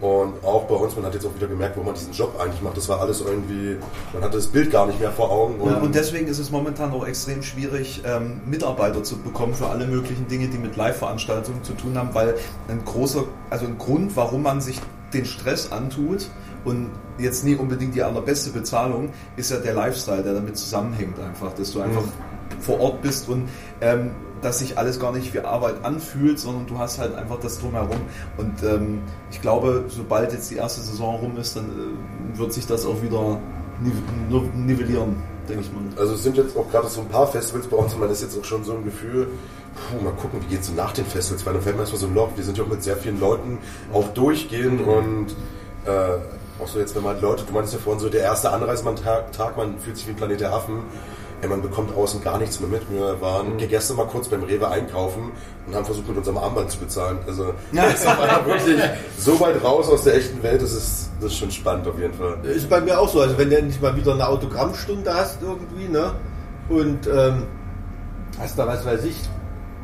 [0.00, 2.62] Und auch bei uns, man hat jetzt auch wieder gemerkt, wo man diesen Job eigentlich
[2.62, 2.74] macht.
[2.74, 3.76] Das war alles irgendwie,
[4.14, 5.60] man hatte das Bild gar nicht mehr vor Augen.
[5.60, 9.86] Und, Und deswegen ist es momentan auch extrem schwierig, ähm, Mitarbeiter zu bekommen für alle
[9.86, 12.34] möglichen Dinge, die mit Live-Veranstaltungen zu tun haben, weil
[12.68, 14.80] ein großer, also ein Grund, warum man sich
[15.12, 16.28] den Stress antut
[16.64, 21.52] und jetzt nie unbedingt die allerbeste Bezahlung, ist ja der Lifestyle, der damit zusammenhängt einfach,
[21.54, 22.04] dass du einfach
[22.60, 23.48] vor Ort bist und
[23.80, 24.10] ähm,
[24.42, 28.00] dass sich alles gar nicht wie Arbeit anfühlt, sondern du hast halt einfach das drumherum.
[28.38, 32.66] Und ähm, ich glaube, sobald jetzt die erste Saison rum ist, dann äh, wird sich
[32.66, 33.38] das auch wieder
[33.82, 35.82] nive- nivellieren, denke ich mal.
[36.00, 38.22] Also es sind jetzt auch gerade so ein paar Festivals bei uns und man ist
[38.22, 39.28] jetzt auch schon so ein Gefühl,
[39.74, 42.00] puh, mal gucken, wie geht es so nach den Festivals, weil dann fällt mir erstmal
[42.00, 42.30] so ein Loch.
[42.34, 43.58] Wir sind ja auch mit sehr vielen Leuten
[43.92, 45.26] auch durchgehen und
[45.84, 46.16] äh,
[46.62, 49.56] auch so jetzt, wenn man Leute, du meintest ja vorhin so, der erste Anreisetag, Tag,
[49.56, 50.82] man fühlt sich wie ein Planet der Affen.
[51.42, 52.82] Ey, man bekommt außen gar nichts mehr mit.
[52.90, 55.32] Wir waren gestern mal kurz beim Rewe einkaufen
[55.66, 57.18] und haben versucht, mit unserem Armband zu bezahlen.
[57.26, 58.78] Also, das war wirklich
[59.16, 62.12] so weit raus aus der echten Welt, das ist, das ist schon spannend auf jeden
[62.12, 62.38] Fall.
[62.44, 63.20] Ist bei mir auch so.
[63.20, 66.12] Also wenn du endlich mal wieder eine Autogrammstunde hast irgendwie, ne?
[66.68, 67.44] Und ähm,
[68.38, 69.16] hast da, was weiß ich,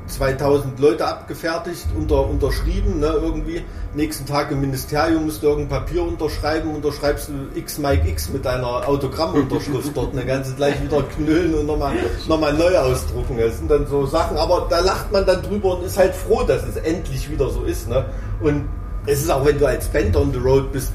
[0.06, 3.64] 2000 Leute abgefertigt, unter, unterschrieben, ne, irgendwie.
[3.94, 8.44] Nächsten Tag im Ministerium musst du irgendein Papier unterschreiben, unterschreibst du X Mike X mit
[8.44, 11.94] deiner Autogrammunterschrift dort, ne, ganze gleich wieder knüllen und nochmal
[12.28, 13.36] noch mal neu ausdrucken.
[13.38, 16.42] Das sind dann so Sachen, aber da lacht man dann drüber und ist halt froh,
[16.42, 18.04] dass es endlich wieder so ist, ne.
[18.40, 18.68] Und
[19.06, 20.92] es ist auch, wenn du als Band on the road bist,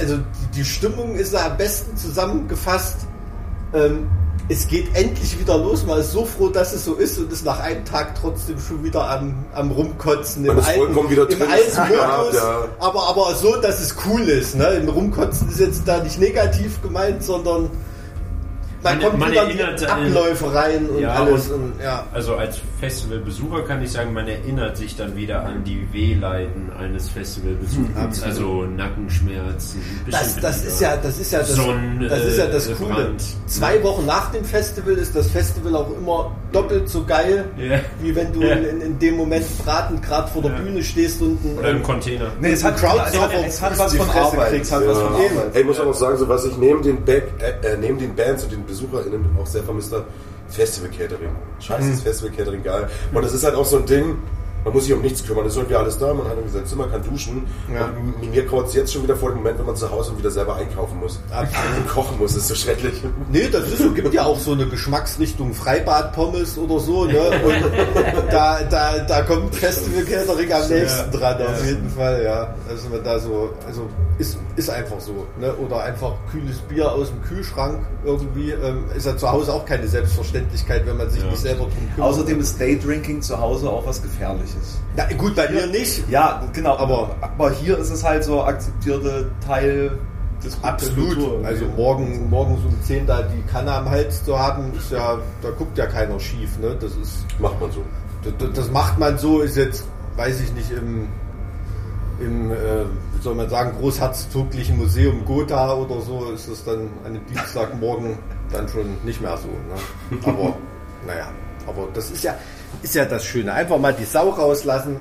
[0.00, 0.18] also
[0.54, 3.06] die, Stimmung ist am besten zusammengefasst.
[3.72, 4.08] Ähm,
[4.48, 5.84] es geht endlich wieder los.
[5.84, 8.84] Man ist so froh, dass es so ist und ist nach einem Tag trotzdem schon
[8.84, 10.46] wieder am, am Rumkotzen.
[10.46, 12.64] Vollkommen wieder im alten ist gehabt, Modus, ja.
[12.78, 14.54] aber, aber so, dass es cool ist.
[14.54, 14.66] Ne?
[14.68, 17.70] Im Rumkotzen ist jetzt da nicht negativ gemeint, sondern
[18.86, 21.48] man, Man- kommt man die erinnert an- Abläufe rein und Ja, alles.
[21.50, 22.06] und- Und, ja.
[22.12, 27.08] Also als Festivalbesucher kann ich sagen, man erinnert sich dann wieder an die Wehleiden eines
[27.08, 28.22] Festivalbesuchers.
[28.22, 29.80] Also Nackenschmerzen.
[30.10, 32.94] Das, das ist ja, das ist ja das, Sonnen, das ist ja das äh, Coole.
[32.94, 33.22] Brand.
[33.46, 37.80] Zwei Wochen nach dem Festival ist das Festival auch immer doppelt so geil, Ja.
[38.00, 38.54] wie wenn du Ja.
[38.54, 40.58] in, in dem Moment beratend gerade vor der Ja.
[40.58, 42.26] Bühne stehst und ein, Oder im Container.
[42.40, 44.50] Nee, es hat, Crowdsurfer es hat, es hat was die von Arbeit.
[44.50, 44.70] kriegst.
[44.70, 45.04] Es hat was Ja.
[45.06, 45.38] von Eben.
[45.38, 45.54] Arbeit.
[45.54, 47.98] Ey, ich muss auch noch sagen, so was ich neben den, Back, äh, äh, neben
[47.98, 50.04] den Bands und den BesucherInnen auch sehr vermisst habe,
[50.48, 51.30] Festival Catering.
[51.60, 52.88] Scheiße, das Festival Catering geil.
[53.12, 54.18] Und das ist halt auch so ein Ding,
[54.66, 55.46] man muss sich um nichts kümmern.
[55.46, 57.46] Es ist irgendwie alles da, man hat irgendwie sein Zimmer, kann duschen.
[57.72, 57.84] Ja.
[57.84, 60.18] Und mir graut es jetzt schon wieder vor dem Moment, wenn man zu Hause und
[60.18, 61.20] wieder selber einkaufen muss.
[61.30, 61.76] Absolut.
[61.76, 63.00] Und kochen muss, ist so schrecklich.
[63.30, 67.20] Nee, das ist so, gibt ja auch so eine Geschmacksrichtung Freibad-Pommes oder so, ne?
[67.44, 72.52] Und da, da, da kommt Festival Catering am nächsten dran, auf jeden Fall, ja.
[72.68, 73.88] Also man da so, also
[74.18, 75.54] ist, ist einfach so, ne?
[75.54, 79.86] Oder einfach kühles Bier aus dem Kühlschrank irgendwie, ähm, ist ja zu Hause auch keine
[79.86, 81.28] Selbstverständlichkeit, wenn man sich Ja.
[81.30, 82.10] nicht selber drum kümmert.
[82.10, 84.55] Außerdem ist Daydrinking zu Hause auch was Gefährliches.
[84.96, 86.08] Na, gut, bei mir nicht.
[86.08, 89.98] Ja, genau, Aber- aber, hier ist es halt so akzeptierte Teil
[90.44, 91.44] des Absolut.
[91.44, 95.50] Also morgen, morgens um 10 da die Kanne am Hals zu haben, ist ja, da
[95.50, 96.76] guckt ja keiner schief, ne?
[96.80, 97.82] Das ist, Macht man so.
[98.38, 99.84] Das, das macht man so, ist jetzt,
[100.16, 101.08] weiß ich nicht, im,
[102.20, 102.56] im äh,
[103.14, 108.18] wie soll man sagen, großherzoglichen Museum Gotha oder so, ist es dann an einem Dienstagmorgen
[108.52, 109.48] dann schon nicht mehr so.
[109.48, 110.18] Ne?
[110.24, 110.54] Aber,
[111.06, 111.28] naja,
[111.66, 112.34] aber das ist ja,
[112.82, 113.52] ist ja das Schöne.
[113.52, 114.96] Einfach mal die Sau rauslassen,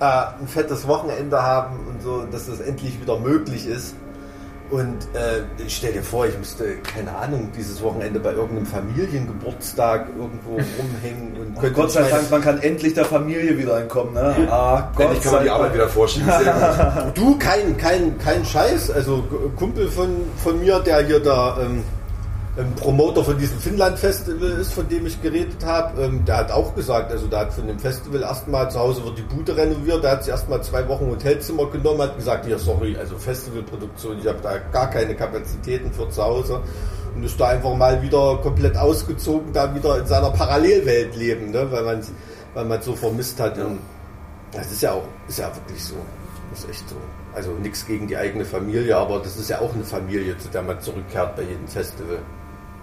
[0.00, 3.94] äh, ein fettes Wochenende haben und so, dass das endlich wieder möglich ist.
[4.70, 10.08] Und äh, ich stell dir vor, ich müsste, keine Ahnung, dieses Wochenende bei irgendeinem Familiengeburtstag
[10.18, 14.12] irgendwo rumhängen und Oh Gott sei Dank, man kann endlich der Familie wieder entkommen.
[14.12, 14.46] Ne?
[14.50, 16.28] Ah, Gott Endlich kann man die Arbeit wieder vorschieben.
[17.14, 18.90] Du, kein, kein, kein Scheiß.
[18.90, 19.24] Also
[19.56, 21.82] Kumpel von, von mir, der hier der ähm,
[22.58, 26.74] ähm, Promoter von diesem Finnland-Festival ist, von dem ich geredet habe, ähm, der hat auch
[26.74, 30.12] gesagt, also der hat von dem Festival erstmal zu Hause wird die Bude renoviert, der
[30.12, 34.38] hat sich erstmal zwei Wochen Hotelzimmer genommen, hat gesagt, hier sorry, also Festivalproduktion, ich habe
[34.42, 36.60] da gar keine Kapazitäten für zu Hause
[37.14, 41.66] und ist da einfach mal wieder komplett ausgezogen, da wieder in seiner Parallelwelt leben, ne?
[41.70, 42.02] weil man
[42.54, 43.56] weil man so vermisst hat.
[43.58, 43.78] Und
[44.52, 45.94] das ist ja auch, ist ja wirklich so.
[46.50, 46.96] Das ist echt so.
[47.34, 50.62] Also nichts gegen die eigene Familie, aber das ist ja auch eine Familie, zu der
[50.62, 52.18] man zurückkehrt bei jedem Festival.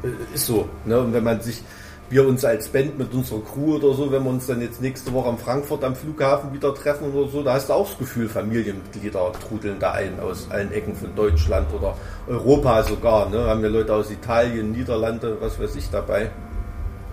[0.06, 0.70] Äh, Ist so.
[0.86, 0.99] Ne?
[0.99, 1.62] Und wenn man sich,
[2.10, 5.12] wir uns als Band mit unserer Crew oder so, wenn wir uns dann jetzt nächste
[5.14, 8.30] Woche am Frankfurt am Flughafen wieder treffen oder so, da hast du auch das Gefühl,
[8.30, 11.95] Familienmitglieder trudeln da ein aus allen Ecken von Deutschland oder
[12.28, 13.30] Europa sogar.
[13.30, 13.39] Ne?
[13.47, 16.30] Haben wir Leute aus Italien, Niederlande, was weiß ich dabei.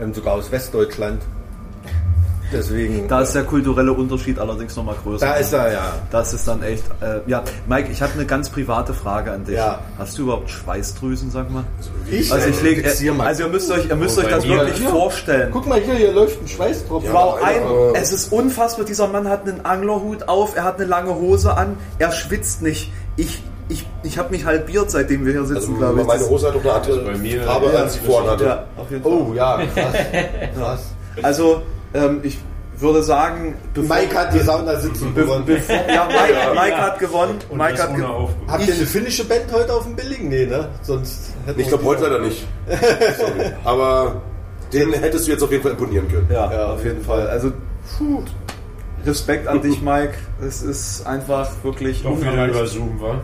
[0.01, 1.23] Ähm, sogar aus Westdeutschland.
[2.53, 3.09] Deswegen.
[3.09, 5.25] Da ist der kulturelle Unterschied allerdings nochmal größer.
[5.27, 5.93] da ist er, ja.
[6.11, 6.85] Das ist dann echt.
[7.01, 9.55] Äh, ja, Mike, ich habe eine ganz private Frage an dich.
[9.57, 9.81] Ja.
[9.99, 11.65] Hast du überhaupt Schweißdrüsen, sag mal?
[12.11, 12.33] Ich?
[12.33, 13.27] Also ich lege, Jetzt hier mal.
[13.27, 14.89] also ihr müsst euch, ihr müsst Oh, euch das wirklich Hier.
[14.89, 15.49] vorstellen.
[15.53, 17.09] Guck mal hier, hier läuft ein Schweißtropfen.
[17.11, 17.15] Ja.
[17.15, 17.93] Wow, ein, Alter.
[18.01, 18.85] es ist unfassbar.
[18.85, 22.93] Dieser Mann hat einen Anglerhut auf, er hat eine lange Hose an, er schwitzt nicht.
[23.17, 26.07] Ich, ich, ich habe mich halbiert, seitdem wir hier sitzen, Also glaube ich.
[26.07, 28.45] meine Hose hat doch eine andere Also bei mir- Farbe, Ja, als sie vorhin hatte.
[28.45, 28.65] ja.
[29.05, 29.95] Oh ja, krass.
[30.59, 30.81] krass.
[31.23, 31.63] Also,
[31.95, 32.39] ähm, ich
[32.79, 35.45] würde sagen, bevor, Mike hat die Saunasitzung be gewonnen.
[35.47, 37.39] bevor, ja, Mike, Mike hat gewonnen.
[37.49, 37.91] Und Mike hat.
[37.91, 38.35] Aufguss.
[38.49, 40.29] Habt ihr eine finnische Band heute auf dem Billing?
[40.29, 40.69] Nee, ne?
[40.83, 42.47] Sonst hätten Ich glaube heute leider nicht.
[43.19, 43.53] Sorry.
[43.65, 44.23] Aber
[44.73, 46.27] den hättest du jetzt auf jeden Fall imponieren können.
[46.31, 47.29] Ja, Ja, auf jeden Fall.
[47.29, 47.53] Also,
[47.99, 48.23] puh,
[49.05, 50.15] Respekt an dich, Mike.
[50.45, 53.21] Es ist einfach wirklich Doch wieder über Zoom, war.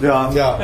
[0.00, 0.58] Ja, Ja,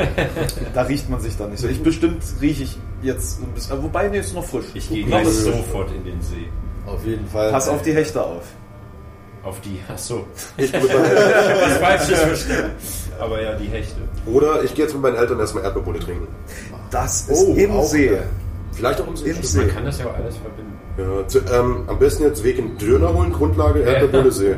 [0.73, 1.67] da riecht man sich dann nicht so.
[1.67, 3.81] Ich bestimmt rieche ich jetzt ein bisschen.
[3.83, 4.65] Wobei, nee, ist noch frisch.
[4.73, 6.49] Ich gehe gleich sofort in den See.
[6.85, 7.51] Auf jeden Fall.
[7.51, 8.43] Pass auf die Hechte auf.
[9.43, 10.25] Auf die, ach so,
[10.57, 10.83] Ich meinen,
[11.61, 12.65] was Falsches verstehen.
[13.19, 13.95] Aber ja, die Hechte.
[14.25, 16.27] oder ich gehe jetzt mit meinen Eltern erstmal Erdbeerbulle trinken.
[16.91, 18.17] Das ist Oh, im auch See.
[18.73, 19.29] Vielleicht auch im See.
[19.29, 19.59] Im See.
[19.59, 20.73] Man kann das ja auch alles verbinden.
[20.97, 24.55] Ja, zu, ähm, am besten jetzt Weg in Döner holen, Grundlage Erdbeerbulle See.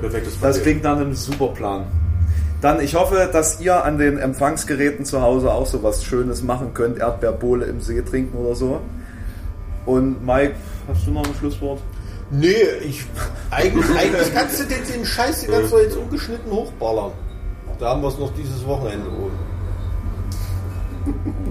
[0.00, 0.62] Perfektes Das Paket.
[0.62, 1.84] klingt nach einem super Plan.
[2.60, 6.74] Dann, ich hoffe, dass ihr an den Empfangsgeräten zu Hause auch so was Schönes machen
[6.74, 6.98] könnt.
[6.98, 8.80] Erdbeerbohle im See trinken oder so.
[9.86, 10.54] Und Mike,
[10.88, 11.80] hast du noch ein Schlusswort?
[12.30, 13.04] Nee, ich.
[13.50, 17.12] Eigentlich, eigentlich kannst du den, den Scheiß die ganze Zeit jetzt ungeschnitten hochballern.
[17.78, 19.38] Da haben wir es noch dieses Wochenende oben.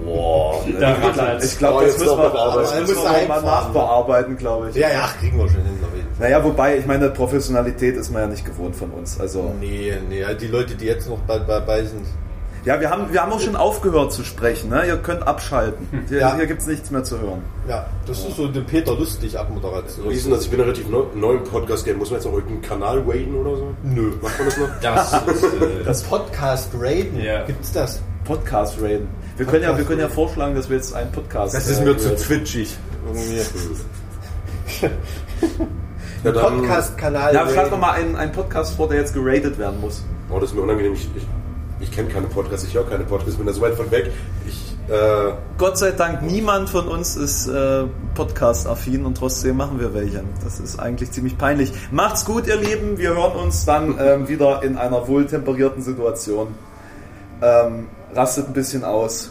[0.04, 1.52] Boah, Da rattert's.
[1.52, 2.60] ich glaube, Oh, das müssen noch wir, bearbeiten.
[2.62, 4.76] das Aber müssen muss wir mal nachbearbeiten, glaube ich.
[4.76, 5.78] Ja, ja, ach, kriegen wir schon hin.
[6.18, 9.18] Naja, wobei, ich meine, Professionalität ist man ja nicht gewohnt von uns.
[9.20, 12.06] Also, Nee, nee, die Leute, die jetzt noch dabei sind.
[12.64, 14.68] Ja, wir haben, wir haben auch schon aufgehört zu sprechen.
[14.70, 14.86] Ne?
[14.86, 15.86] Ihr könnt abschalten.
[16.08, 16.36] Hier, Ja.
[16.36, 17.42] hier gibt es nichts mehr zu hören.
[17.68, 20.08] Ja, das ist so eine Peter Lustig Abmoderation.
[20.10, 20.42] Wie ist denn das?
[20.44, 21.96] Ich bin ja relativ neu, neu im Podcast-Game.
[21.98, 23.74] Muss man jetzt noch irgendeinen Kanal raiden oder so?
[23.84, 24.12] Nö.
[24.20, 24.68] Macht man das noch?
[24.82, 25.44] Das ist.
[25.44, 27.44] Äh, Das Podcast Raiden, Ja.
[27.44, 28.00] gibt's das?
[28.24, 29.08] Podcast raiden.
[29.36, 31.54] Wir können ja, wir können ja vorschlagen, dass wir jetzt einen Podcast.
[31.54, 32.18] Das ist äh, mir zu raiden.
[32.22, 32.76] twitchig.
[33.06, 33.40] Irgendwie.
[36.24, 37.32] Ja, Podcast-Kanal.
[37.32, 40.02] Ja, schlag doch mal einen, einen Podcast vor, der jetzt geratet werden muss.
[40.30, 40.92] Oh, das ist mir unangenehm.
[40.94, 41.24] Ich, ich,
[41.80, 44.10] ich kenne keine Podcasts, ich höre keine Podcasts, bin da so weit von weg.
[44.46, 49.92] Ich, äh, Gott sei Dank, niemand von uns ist äh, Podcast-affin und trotzdem machen wir
[49.94, 50.22] welche.
[50.42, 51.72] Das ist eigentlich ziemlich peinlich.
[51.90, 52.98] Macht's gut, ihr Lieben.
[52.98, 56.48] Wir hören uns dann ähm, wieder in einer wohltemperierten Situation.
[57.42, 59.30] Ähm, rastet ein bisschen aus,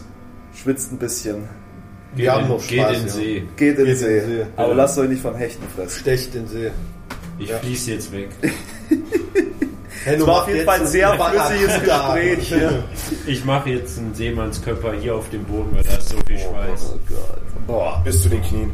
[0.56, 1.50] schwitzt ein bisschen,
[2.16, 3.14] Wir haben noch geht Spaß, in den ja.
[3.14, 3.44] See.
[3.58, 4.20] geht in den in den See.
[4.22, 4.46] See.
[4.56, 4.74] Aber Ja.
[4.76, 6.00] lasst euch nicht von Hechten fressen.
[6.00, 6.72] Stecht den See.
[7.40, 8.30] Ich fließe jetzt weg.
[10.08, 12.54] Hey, Es war auf jeden Fall ein sehr flüssiges Gespräch.
[13.26, 16.94] Ich mache jetzt einen Seemannskörper hier auf dem Boden, weil da ist so viel Schweiß.
[16.96, 17.00] Oh
[17.68, 18.04] Gott.
[18.06, 18.66] bis zu den Knien.